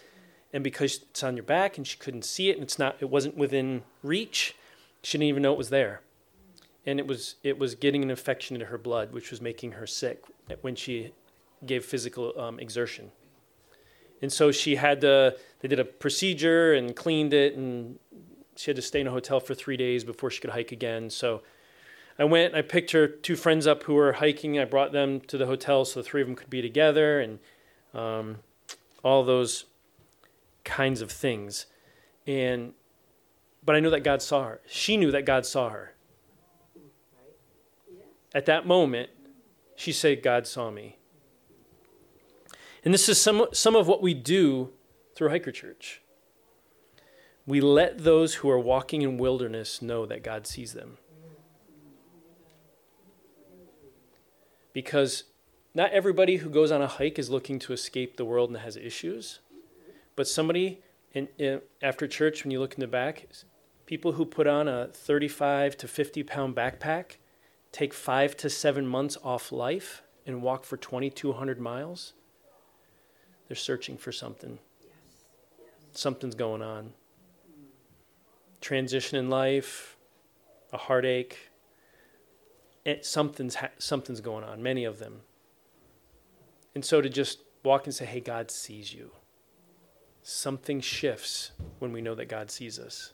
and 0.53 0.65
because 0.65 1.03
it's 1.09 1.23
on 1.23 1.37
your 1.37 1.45
back 1.45 1.79
and 1.79 1.87
she 1.87 1.99
couldn't 1.99 2.25
see 2.25 2.51
it 2.51 2.55
and 2.55 2.65
it's 2.65 2.81
not 2.81 2.97
it 2.99 3.09
wasn't 3.09 3.37
within 3.37 3.85
reach, 4.03 4.57
she 5.05 5.19
didn't 5.19 5.29
even 5.29 5.43
know 5.45 5.53
it 5.53 5.59
was 5.59 5.71
there, 5.71 6.01
and 6.85 6.99
it 6.99 7.07
was 7.07 7.37
it 7.45 7.61
was 7.61 7.77
getting 7.77 8.03
an 8.03 8.11
infection 8.11 8.57
into 8.57 8.67
her 8.67 8.79
blood, 8.79 9.13
which 9.13 9.31
was 9.31 9.41
making 9.41 9.73
her 9.73 9.87
sick 9.87 10.25
when 10.63 10.75
she 10.75 11.13
gave 11.65 11.85
physical 11.85 12.37
um, 12.37 12.59
exertion. 12.59 13.13
And 14.21 14.33
so 14.33 14.51
she 14.51 14.77
had 14.77 15.01
to, 15.03 15.37
they 15.61 15.69
did 15.69 15.79
a 15.79 15.85
procedure 15.85 16.73
and 16.73 16.95
cleaned 16.95 17.33
it, 17.33 17.57
and 17.57 17.99
she 18.59 18.71
had 18.71 18.77
to 18.77 18.83
stay 18.83 19.01
in 19.01 19.07
a 19.07 19.11
hotel 19.11 19.41
for 19.41 19.55
three 19.55 19.77
days 19.77 20.03
before 20.05 20.31
she 20.31 20.41
could 20.41 20.51
hike 20.51 20.73
again. 20.73 21.11
So 21.11 21.43
I 22.19 22.25
went, 22.25 22.55
I 22.55 22.63
picked 22.63 22.91
her 22.91 23.07
two 23.07 23.37
friends 23.37 23.67
up 23.67 23.85
who 23.85 23.95
were 23.95 24.15
hiking. 24.15 24.59
I 24.59 24.65
brought 24.65 24.93
them 24.93 25.21
to 25.23 25.39
the 25.39 25.47
hotel 25.47 25.85
so 25.85 26.01
the 26.01 26.05
three 26.05 26.21
of 26.21 26.27
them 26.27 26.35
could 26.35 26.51
be 26.51 26.61
together, 26.61 27.21
and 27.21 27.39
um, 27.95 28.39
all 29.05 29.23
those 29.23 29.67
kinds 30.65 31.01
of 31.01 31.13
things. 31.13 31.67
And 32.27 32.73
but 33.65 33.77
I 33.77 33.81
knew 33.81 33.91
that 33.91 34.03
God 34.03 34.23
saw 34.23 34.45
her. 34.45 34.61
She 34.67 34.97
knew 34.97 35.11
that 35.13 35.25
God 35.25 35.47
saw 35.47 35.69
her. 35.69 35.95
At 38.35 38.47
that 38.47 38.67
moment, 38.67 39.11
she 39.77 39.93
said, 39.93 40.23
God 40.23 40.47
saw 40.47 40.71
me. 40.71 40.97
And 42.85 42.95
this 42.95 43.09
is 43.09 43.21
some, 43.21 43.47
some 43.53 43.77
of 43.77 43.87
what 43.87 44.01
we 44.01 44.15
do 44.15 44.71
through 45.15 45.29
Hiker 45.29 45.53
Church. 45.53 46.03
We 47.49 47.63
let 47.63 48.05
those 48.05 48.35
who 48.35 48.51
are 48.51 48.59
walking 48.59 49.01
in 49.01 49.17
wilderness 49.17 49.81
know 49.81 50.05
that 50.05 50.23
God 50.23 50.47
sees 50.47 50.75
them. 50.75 50.99
Because 54.75 55.25
not 55.75 55.91
everybody 55.93 56.37
who 56.37 56.51
goes 56.51 56.71
on 56.71 56.83
a 56.83 56.87
hike 56.87 57.19
is 57.19 57.31
looking 57.31 57.59
to 57.61 57.73
escape 57.73 58.19
the 58.19 58.27
world 58.27 58.51
and 58.51 58.59
has 58.59 58.77
issues. 58.77 59.39
But 60.15 60.29
somebody 60.29 60.83
in, 61.15 61.29
in, 61.39 61.63
after 61.81 62.07
church, 62.07 62.45
when 62.45 62.51
you 62.51 62.61
look 62.61 62.75
in 62.75 62.81
the 62.81 62.87
back, 62.87 63.27
people 63.87 64.13
who 64.13 64.27
put 64.27 64.47
on 64.47 64.69
a 64.69 64.89
35 64.89 65.79
to 65.79 65.89
50 65.89 66.23
pound 66.25 66.55
backpack 66.55 67.17
take 67.73 67.95
five 67.95 68.37
to 68.37 68.51
seven 68.51 68.87
months 68.87 69.17
off 69.25 69.51
life 69.51 70.03
and 70.27 70.43
walk 70.43 70.65
for 70.65 70.77
2,200 70.77 71.59
miles 71.59 72.13
they're 73.47 73.57
searching 73.57 73.97
for 73.97 74.13
something. 74.13 74.59
Something's 75.93 76.35
going 76.35 76.61
on. 76.61 76.93
Transition 78.61 79.19
in 79.19 79.31
life, 79.31 79.97
a 80.73 80.77
heartache. 80.77 81.51
It, 82.85 83.05
something's 83.05 83.57
ha- 83.57 83.71
something's 83.79 84.21
going 84.21 84.45
on. 84.45 84.63
Many 84.63 84.85
of 84.85 84.99
them. 84.99 85.21
And 86.75 86.85
so 86.85 87.01
to 87.01 87.09
just 87.09 87.41
walk 87.63 87.87
and 87.87 87.95
say, 87.95 88.05
"Hey, 88.05 88.21
God 88.21 88.51
sees 88.51 88.93
you." 88.93 89.13
Something 90.23 90.81
shifts 90.81 91.53
when 91.79 91.93
we 91.93 92.03
know 92.03 92.15
that 92.15 92.29
God 92.29 92.51
sees 92.51 92.79
us. 92.79 93.13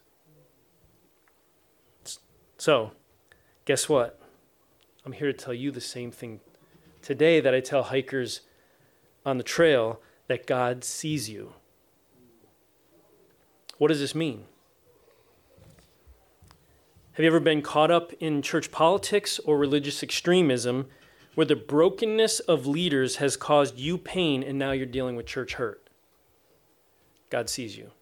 So, 2.56 2.92
guess 3.64 3.88
what? 3.88 4.20
I'm 5.04 5.12
here 5.12 5.30
to 5.30 5.32
tell 5.32 5.54
you 5.54 5.70
the 5.70 5.80
same 5.80 6.10
thing 6.10 6.40
today 7.02 7.40
that 7.40 7.54
I 7.54 7.60
tell 7.60 7.84
hikers 7.84 8.40
on 9.24 9.38
the 9.38 9.44
trail 9.44 10.00
that 10.28 10.46
God 10.46 10.82
sees 10.82 11.28
you. 11.28 11.52
What 13.78 13.88
does 13.88 14.00
this 14.00 14.14
mean? 14.14 14.44
Have 17.14 17.22
you 17.22 17.28
ever 17.28 17.38
been 17.38 17.62
caught 17.62 17.92
up 17.92 18.12
in 18.18 18.42
church 18.42 18.72
politics 18.72 19.38
or 19.38 19.56
religious 19.56 20.02
extremism 20.02 20.88
where 21.36 21.44
the 21.44 21.54
brokenness 21.54 22.40
of 22.40 22.66
leaders 22.66 23.16
has 23.16 23.36
caused 23.36 23.78
you 23.78 23.98
pain 23.98 24.42
and 24.42 24.58
now 24.58 24.72
you're 24.72 24.84
dealing 24.84 25.14
with 25.14 25.24
church 25.24 25.54
hurt? 25.54 25.88
God 27.30 27.48
sees 27.48 27.76
you. 27.76 27.92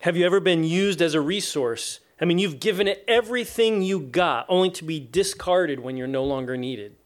Have 0.00 0.14
you 0.18 0.26
ever 0.26 0.40
been 0.40 0.62
used 0.62 1.00
as 1.00 1.14
a 1.14 1.20
resource? 1.22 2.00
I 2.20 2.26
mean, 2.26 2.38
you've 2.38 2.60
given 2.60 2.86
it 2.86 3.02
everything 3.08 3.80
you 3.80 3.98
got 3.98 4.44
only 4.50 4.68
to 4.72 4.84
be 4.84 5.00
discarded 5.00 5.80
when 5.80 5.96
you're 5.96 6.06
no 6.06 6.22
longer 6.22 6.58
needed. 6.58 6.96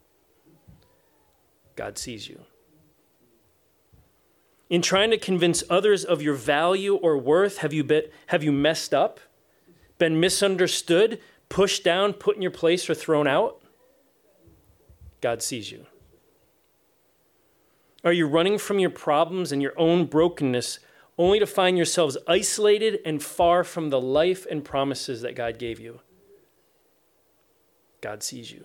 God 1.76 1.98
sees 1.98 2.28
you 2.28 2.40
in 4.70 4.80
trying 4.80 5.10
to 5.10 5.18
convince 5.18 5.64
others 5.68 6.04
of 6.04 6.22
your 6.22 6.34
value 6.34 6.94
or 6.94 7.18
worth, 7.18 7.58
have 7.58 7.72
you, 7.72 7.82
been, 7.82 8.04
have 8.28 8.44
you 8.44 8.52
messed 8.52 8.94
up, 8.94 9.18
been 10.00 10.18
misunderstood, 10.18 11.20
pushed 11.48 11.84
down, 11.84 12.14
put 12.14 12.34
in 12.34 12.42
your 12.42 12.50
place, 12.50 12.90
or 12.90 12.94
thrown 12.94 13.28
out? 13.28 13.62
God 15.20 15.42
sees 15.42 15.70
you. 15.70 15.86
Are 18.02 18.12
you 18.12 18.26
running 18.26 18.58
from 18.58 18.78
your 18.78 18.90
problems 18.90 19.52
and 19.52 19.62
your 19.62 19.78
own 19.78 20.06
brokenness 20.06 20.80
only 21.18 21.38
to 21.38 21.46
find 21.46 21.76
yourselves 21.76 22.16
isolated 22.26 23.00
and 23.04 23.22
far 23.22 23.62
from 23.62 23.90
the 23.90 24.00
life 24.00 24.46
and 24.50 24.64
promises 24.64 25.20
that 25.22 25.36
God 25.36 25.58
gave 25.58 25.78
you? 25.78 26.00
God 28.00 28.22
sees 28.22 28.50
you. 28.50 28.64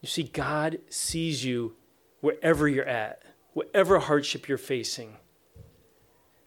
You 0.00 0.08
see, 0.08 0.22
God 0.22 0.78
sees 0.88 1.44
you 1.44 1.74
wherever 2.20 2.66
you're 2.66 2.86
at, 2.86 3.22
whatever 3.52 3.98
hardship 3.98 4.48
you're 4.48 4.56
facing. 4.56 5.16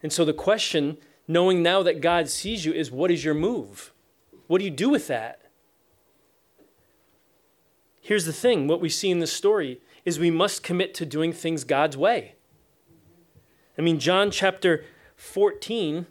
And 0.02 0.12
so 0.12 0.24
the 0.24 0.32
question 0.32 0.98
knowing 1.26 1.62
now 1.62 1.82
that 1.82 2.00
God 2.00 2.28
sees 2.28 2.64
you 2.64 2.72
is 2.72 2.90
what 2.90 3.10
is 3.10 3.24
your 3.24 3.34
move? 3.34 3.92
What 4.46 4.58
do 4.58 4.64
you 4.64 4.70
do 4.70 4.88
with 4.88 5.06
that? 5.06 5.40
Here's 8.00 8.26
the 8.26 8.32
thing 8.32 8.66
what 8.66 8.80
we 8.80 8.88
see 8.88 9.10
in 9.10 9.20
this 9.20 9.32
story 9.32 9.80
is 10.04 10.18
we 10.18 10.30
must 10.30 10.62
commit 10.62 10.92
to 10.94 11.06
doing 11.06 11.32
things 11.32 11.64
God's 11.64 11.96
way. 11.96 12.34
I 13.78 13.82
mean, 13.82 13.98
John 14.00 14.30
chapter 14.30 14.84
14, 15.16 16.06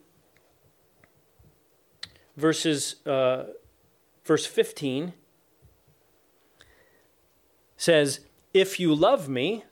verses, 2.38 3.06
uh, 3.06 3.48
verse 4.24 4.46
15 4.46 5.14
says, 7.76 8.22
If 8.54 8.80
you 8.80 8.96
love 8.96 9.28
me, 9.28 9.66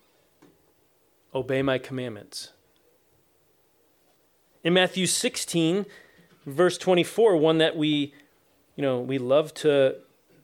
obey 1.33 1.61
my 1.61 1.77
commandments. 1.77 2.51
In 4.63 4.73
Matthew 4.73 5.05
16, 5.05 5.85
verse 6.45 6.77
24, 6.77 7.37
one 7.37 7.59
that 7.59 7.77
we, 7.77 8.13
you 8.75 8.81
know, 8.81 8.99
we 8.99 9.17
love 9.17 9.53
to, 9.55 9.97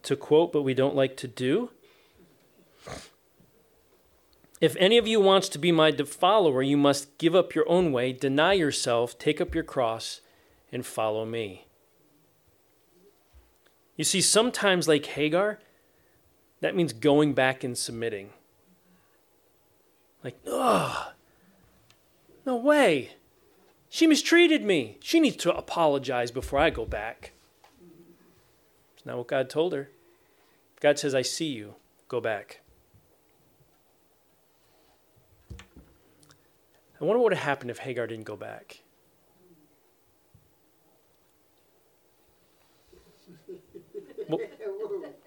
to 0.04 0.16
quote, 0.16 0.52
but 0.52 0.62
we 0.62 0.74
don't 0.74 0.96
like 0.96 1.16
to 1.18 1.28
do. 1.28 1.70
If 4.60 4.74
any 4.78 4.96
of 4.96 5.06
you 5.06 5.20
wants 5.20 5.50
to 5.50 5.58
be 5.58 5.70
my 5.70 5.92
follower, 5.92 6.62
you 6.62 6.78
must 6.78 7.18
give 7.18 7.34
up 7.34 7.54
your 7.54 7.68
own 7.68 7.92
way, 7.92 8.12
deny 8.12 8.54
yourself, 8.54 9.18
take 9.18 9.40
up 9.40 9.54
your 9.54 9.64
cross, 9.64 10.22
and 10.72 10.86
follow 10.86 11.26
me. 11.26 11.66
You 13.96 14.04
see, 14.04 14.22
sometimes, 14.22 14.88
like 14.88 15.06
Hagar, 15.06 15.58
that 16.60 16.74
means 16.74 16.92
going 16.92 17.34
back 17.34 17.64
and 17.64 17.76
submitting. 17.76 18.30
Like, 20.24 20.38
ugh, 20.50 21.12
no 22.46 22.56
way. 22.56 23.12
She 23.96 24.06
mistreated 24.06 24.62
me. 24.62 24.98
She 25.00 25.20
needs 25.20 25.36
to 25.36 25.56
apologize 25.56 26.30
before 26.30 26.58
I 26.58 26.68
go 26.68 26.84
back. 26.84 27.32
It's 28.94 29.06
not 29.06 29.16
what 29.16 29.26
God 29.26 29.48
told 29.48 29.72
her. 29.72 29.88
God 30.80 30.98
says, 30.98 31.14
I 31.14 31.22
see 31.22 31.46
you. 31.46 31.76
Go 32.06 32.20
back. 32.20 32.60
I 37.00 37.04
wonder 37.04 37.20
what 37.20 37.30
would 37.30 37.32
have 37.32 37.44
happened 37.44 37.70
if 37.70 37.78
Hagar 37.78 38.06
didn't 38.06 38.26
go 38.26 38.36
back. 38.36 38.82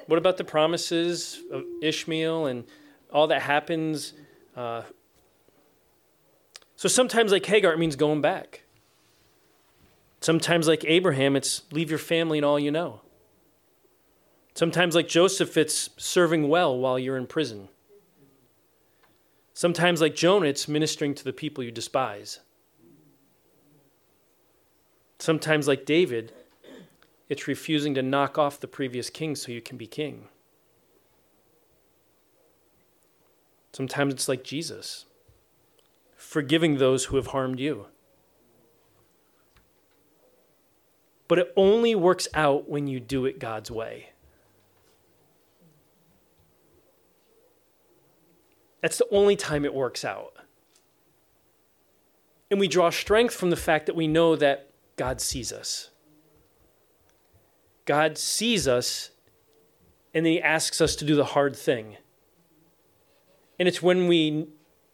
What 0.06 0.20
about 0.20 0.38
the 0.38 0.44
promises 0.44 1.42
of 1.52 1.64
Ishmael 1.82 2.46
and 2.46 2.66
all 3.12 3.26
that 3.26 3.42
happens? 3.42 4.14
Uh, 4.56 4.84
so 6.80 6.88
sometimes, 6.88 7.34
like 7.34 7.46
Hagar, 7.46 7.74
it 7.74 7.78
means 7.78 7.98
going 7.98 8.22
back. 8.22 8.64
Sometimes, 10.22 10.66
like 10.66 10.86
Abraham, 10.86 11.36
it's 11.36 11.64
leave 11.74 11.90
your 11.90 12.00
family 12.00 12.38
and 12.38 12.46
all 12.46 12.58
you 12.58 12.72
know. 12.72 13.02
Sometimes, 14.54 14.96
like 14.96 15.10
Joseph, 15.10 15.58
it's 15.58 15.90
serving 15.98 16.48
well 16.48 16.78
while 16.80 16.98
you're 16.98 17.18
in 17.18 17.28
prison. 17.28 17.68
Sometimes, 19.54 20.00
like 20.00 20.16
Jonah, 20.16 20.46
it's 20.46 20.70
ministering 20.70 21.14
to 21.16 21.24
the 21.26 21.34
people 21.34 21.66
you 21.66 21.72
despise. 21.72 22.40
Sometimes, 25.18 25.68
like 25.68 25.86
David, 25.86 26.32
it's 27.28 27.46
refusing 27.46 27.94
to 27.96 28.02
knock 28.02 28.38
off 28.38 28.58
the 28.58 28.70
previous 28.70 29.10
king 29.10 29.36
so 29.36 29.52
you 29.52 29.62
can 29.62 29.78
be 29.78 29.86
king. 29.86 30.30
Sometimes 33.74 34.14
it's 34.14 34.30
like 34.30 34.46
Jesus, 34.46 35.04
forgiving 36.20 36.78
those 36.78 37.06
who 37.06 37.16
have 37.16 37.28
harmed 37.28 37.62
you. 37.62 37.86
But 41.30 41.40
it 41.40 41.54
only 41.56 41.96
works 41.96 42.28
out 42.34 42.70
when 42.70 42.88
you 42.88 43.00
do 43.00 43.26
it 43.26 43.40
God's 43.40 43.72
way. 43.72 44.10
That's 48.82 48.98
the 48.98 49.08
only 49.12 49.38
time 49.38 49.64
it 49.64 49.74
works 49.74 50.04
out. 50.04 50.34
And 52.52 52.60
we 52.60 52.68
draw 52.68 52.90
strength 52.90 53.34
from 53.34 53.50
the 53.50 53.56
fact 53.56 53.86
that 53.86 53.96
we 53.96 54.08
know 54.08 54.36
that 54.36 54.72
God 54.98 55.22
sees 55.22 55.54
us. 55.54 55.90
God 57.86 58.18
sees 58.18 58.68
us, 58.68 59.12
and 60.14 60.26
then 60.26 60.34
He 60.34 60.42
asks 60.42 60.82
us 60.82 60.98
to 60.98 61.06
do 61.06 61.16
the 61.16 61.26
hard 61.26 61.56
thing. 61.56 61.96
And 63.58 63.70
it's 63.70 63.82
when 63.82 64.08
we 64.08 64.50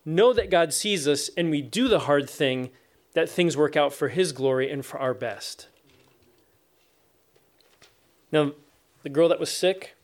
know 0.06 0.32
that 0.34 0.52
God 0.52 0.72
sees 0.74 1.08
us 1.08 1.30
and 1.36 1.50
we 1.50 1.62
do 1.62 1.88
the 1.88 2.00
hard 2.00 2.30
thing 2.30 2.70
that 3.14 3.30
things 3.30 3.58
work 3.58 3.76
out 3.76 3.94
for 3.94 4.10
His 4.10 4.32
glory 4.32 4.70
and 4.70 4.86
for 4.86 5.00
our 5.00 5.14
best. 5.14 5.68
Now, 8.32 8.52
the 9.04 9.10
girl 9.10 9.30
that 9.30 9.40
was 9.40 9.52
sick, 9.52 9.96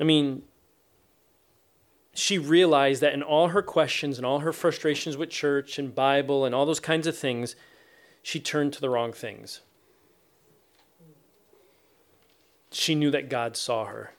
I 0.00 0.04
mean, 0.04 0.42
she 2.14 2.38
realized 2.38 3.02
that 3.02 3.12
in 3.12 3.22
all 3.22 3.48
her 3.48 3.62
questions 3.62 4.16
and 4.16 4.26
all 4.26 4.40
her 4.40 4.52
frustrations 4.52 5.16
with 5.16 5.30
church 5.30 5.78
and 5.78 5.94
Bible 5.94 6.44
and 6.44 6.54
all 6.54 6.64
those 6.64 6.80
kinds 6.80 7.06
of 7.06 7.16
things, 7.16 7.56
she 8.22 8.40
turned 8.40 8.72
to 8.72 8.80
the 8.80 8.88
wrong 8.90 9.12
things. 9.12 9.60
She 12.70 12.94
knew 12.94 13.10
that 13.10 13.28
God 13.28 13.56
saw 13.56 13.86
her. 13.86 14.12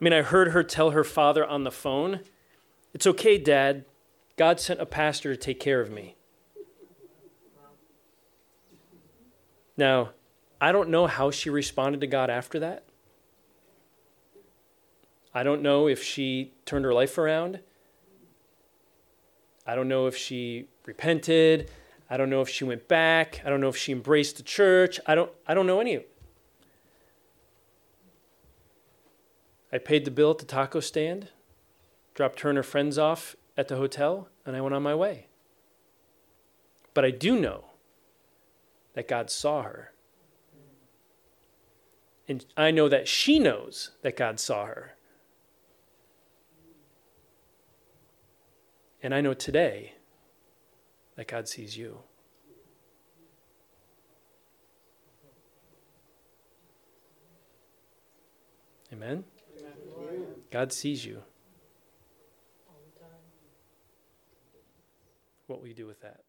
I 0.00 0.04
mean, 0.04 0.12
I 0.12 0.22
heard 0.22 0.52
her 0.52 0.62
tell 0.62 0.90
her 0.90 1.04
father 1.04 1.44
on 1.44 1.64
the 1.64 1.70
phone, 1.70 2.20
It's 2.94 3.06
okay, 3.06 3.38
Dad. 3.38 3.84
God 4.36 4.58
sent 4.58 4.80
a 4.80 4.86
pastor 4.86 5.34
to 5.34 5.36
take 5.36 5.60
care 5.60 5.80
of 5.80 5.90
me. 5.90 6.16
Now, 9.76 10.10
I 10.60 10.72
don't 10.72 10.88
know 10.88 11.06
how 11.06 11.30
she 11.30 11.50
responded 11.50 12.00
to 12.00 12.06
God 12.06 12.30
after 12.30 12.58
that. 12.60 12.84
I 15.34 15.42
don't 15.42 15.62
know 15.62 15.86
if 15.86 16.02
she 16.02 16.52
turned 16.64 16.84
her 16.84 16.92
life 16.92 17.16
around. 17.18 17.60
I 19.66 19.74
don't 19.74 19.88
know 19.88 20.06
if 20.06 20.16
she 20.16 20.68
repented. 20.86 21.70
I 22.08 22.16
don't 22.16 22.30
know 22.30 22.40
if 22.40 22.48
she 22.48 22.64
went 22.64 22.88
back. 22.88 23.40
I 23.44 23.50
don't 23.50 23.60
know 23.60 23.68
if 23.68 23.76
she 23.76 23.92
embraced 23.92 24.38
the 24.38 24.42
church. 24.42 24.98
I 25.06 25.14
don't, 25.14 25.30
I 25.46 25.54
don't 25.54 25.66
know 25.66 25.80
any 25.80 25.94
of 25.94 26.02
it. 26.02 26.10
I 29.72 29.78
paid 29.78 30.04
the 30.04 30.10
bill 30.10 30.30
at 30.30 30.38
the 30.38 30.44
taco 30.44 30.80
stand, 30.80 31.28
dropped 32.14 32.40
her 32.40 32.50
and 32.50 32.56
her 32.56 32.62
friends 32.62 32.98
off 32.98 33.36
at 33.56 33.68
the 33.68 33.76
hotel, 33.76 34.28
and 34.44 34.56
I 34.56 34.60
went 34.60 34.74
on 34.74 34.82
my 34.82 34.94
way. 34.94 35.28
But 36.94 37.04
I 37.04 37.10
do 37.10 37.38
know 37.38 37.64
that 38.94 39.06
God 39.06 39.30
saw 39.30 39.62
her. 39.62 39.92
And 42.26 42.44
I 42.56 42.70
know 42.70 42.88
that 42.88 43.08
she 43.08 43.38
knows 43.38 43.90
that 44.02 44.16
God 44.16 44.38
saw 44.38 44.66
her. 44.66 44.94
And 49.02 49.14
I 49.14 49.20
know 49.20 49.34
today 49.34 49.94
that 51.16 51.26
God 51.26 51.48
sees 51.48 51.76
you. 51.76 52.00
Amen? 58.92 59.24
God 60.50 60.72
sees 60.72 61.04
you. 61.04 61.22
What 65.46 65.60
will 65.60 65.68
you 65.68 65.74
do 65.74 65.86
with 65.86 66.00
that? 66.02 66.20